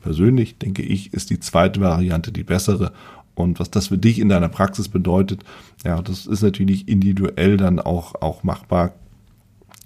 Persönlich 0.02 0.58
denke 0.58 0.82
ich, 0.82 1.14
ist 1.14 1.30
die 1.30 1.40
zweite 1.40 1.82
Variante 1.82 2.32
die 2.32 2.44
bessere. 2.44 2.94
Und 3.36 3.60
was 3.60 3.72
das 3.72 3.88
für 3.88 3.98
dich 3.98 4.20
in 4.20 4.30
deiner 4.30 4.50
Praxis 4.50 4.90
bedeutet, 4.90 5.44
ja, 5.84 6.02
das 6.02 6.26
ist 6.26 6.42
natürlich 6.42 6.88
individuell 6.88 7.58
dann 7.58 7.80
auch, 7.80 8.16
auch 8.22 8.44
machbar. 8.44 8.94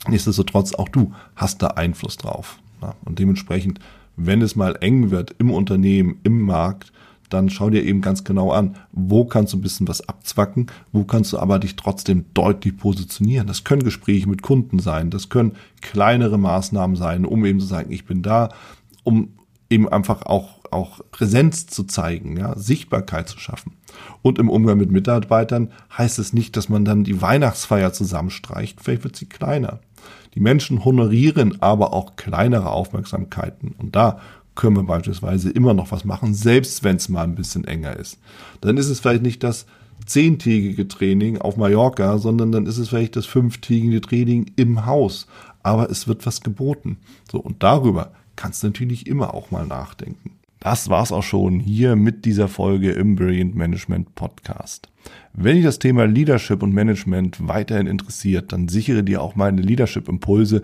Nichtsdestotrotz, 0.08 0.74
auch 0.74 0.90
du 0.90 1.14
hast 1.36 1.62
da 1.62 1.68
Einfluss 1.68 2.18
drauf. 2.18 2.60
Ja, 2.82 2.96
und 3.06 3.20
dementsprechend, 3.20 3.80
wenn 4.16 4.42
es 4.42 4.56
mal 4.56 4.78
eng 4.82 5.12
wird 5.12 5.36
im 5.40 5.52
Unternehmen, 5.52 6.20
im 6.24 6.42
Markt, 6.42 6.92
dann 7.30 7.50
schau 7.50 7.70
dir 7.70 7.84
eben 7.84 8.02
ganz 8.02 8.24
genau 8.24 8.52
an, 8.52 8.76
wo 8.92 9.26
kannst 9.26 9.54
du 9.54 9.58
ein 9.58 9.62
bisschen 9.62 9.88
was 9.88 10.08
abzwacken, 10.08 10.68
wo 10.92 11.04
kannst 11.04 11.34
du 11.34 11.40
aber 11.40 11.60
dich 11.60 11.76
trotzdem 11.76 12.26
deutlich 12.34 12.78
positionieren. 12.78 13.48
Das 13.48 13.64
können 13.64 13.84
Gespräche 13.84 14.30
mit 14.30 14.42
Kunden 14.42 14.80
sein, 14.80 15.10
das 15.10 15.30
können 15.30 15.54
kleinere 15.82 16.38
Maßnahmen 16.38 16.96
sein, 16.96 17.26
um 17.26 17.46
eben 17.46 17.60
zu 17.60 17.66
sagen, 17.66 17.92
ich 17.92 18.06
bin 18.06 18.22
da, 18.22 18.50
um 19.04 19.30
eben 19.70 19.90
einfach 19.90 20.26
auch, 20.26 20.60
auch 20.72 21.02
Präsenz 21.12 21.68
zu 21.68 21.84
zeigen, 21.84 22.38
ja, 22.38 22.58
Sichtbarkeit 22.58 23.28
zu 23.28 23.40
schaffen. 23.40 23.74
Und 24.22 24.40
im 24.40 24.50
Umgang 24.50 24.78
mit 24.78 24.92
Mitarbeitern 24.92 25.72
heißt 25.98 26.20
es 26.20 26.34
nicht, 26.34 26.56
dass 26.56 26.70
man 26.70 26.86
dann 26.86 27.04
die 27.04 27.22
Weihnachtsfeier 27.22 27.94
zusammenstreicht, 27.94 28.82
vielleicht 28.82 29.04
wird 29.04 29.16
sie 29.16 29.28
kleiner. 29.28 29.80
Die 30.36 30.40
Menschen 30.40 30.86
honorieren 30.86 31.62
aber 31.62 31.94
auch 31.94 32.16
kleinere 32.16 32.70
Aufmerksamkeiten. 32.70 33.74
Und 33.78 33.96
da 33.96 34.20
können 34.58 34.76
wir 34.76 34.84
beispielsweise 34.84 35.50
immer 35.50 35.74
noch 35.74 35.92
was 35.92 36.04
machen, 36.04 36.34
selbst 36.34 36.84
wenn 36.84 36.98
es 36.98 37.08
mal 37.08 37.24
ein 37.24 37.36
bisschen 37.36 37.64
enger 37.64 37.96
ist. 37.96 38.20
Dann 38.60 38.76
ist 38.76 38.90
es 38.90 39.00
vielleicht 39.00 39.24
nicht 39.24 39.44
das 39.44 39.66
zehntägige 40.06 40.88
Training 40.88 41.38
auf 41.38 41.56
Mallorca, 41.56 42.18
sondern 42.18 42.52
dann 42.52 42.66
ist 42.66 42.78
es 42.78 42.90
vielleicht 42.90 43.16
das 43.16 43.26
fünftägige 43.26 44.02
Training 44.02 44.52
im 44.58 44.86
Haus. 44.86 45.28
Aber 45.64 45.90
es 45.90 46.08
wird 46.08 46.26
was 46.26 46.42
geboten. 46.42 46.98
So, 47.32 47.40
und 47.40 47.64
darüber 47.64 48.12
kannst 48.36 48.64
du 48.64 48.68
natürlich 48.68 49.08
immer 49.08 49.34
auch 49.34 49.52
mal 49.52 49.66
nachdenken. 49.66 50.32
Das 50.60 50.90
war's 50.90 51.12
auch 51.12 51.24
schon 51.24 51.60
hier 51.60 51.96
mit 51.96 52.26
dieser 52.26 52.48
Folge 52.48 52.92
im 52.92 53.16
Brilliant 53.16 53.56
Management 53.56 54.16
Podcast. 54.16 54.90
Wenn 55.34 55.56
dich 55.56 55.66
das 55.66 55.80
Thema 55.80 56.06
Leadership 56.06 56.64
und 56.64 56.74
Management 56.74 57.48
weiterhin 57.48 57.86
interessiert, 57.86 58.52
dann 58.52 58.68
sichere 58.68 59.04
dir 59.04 59.22
auch 59.22 59.36
meine 59.36 59.62
Leadership 59.62 60.10
Impulse 60.10 60.64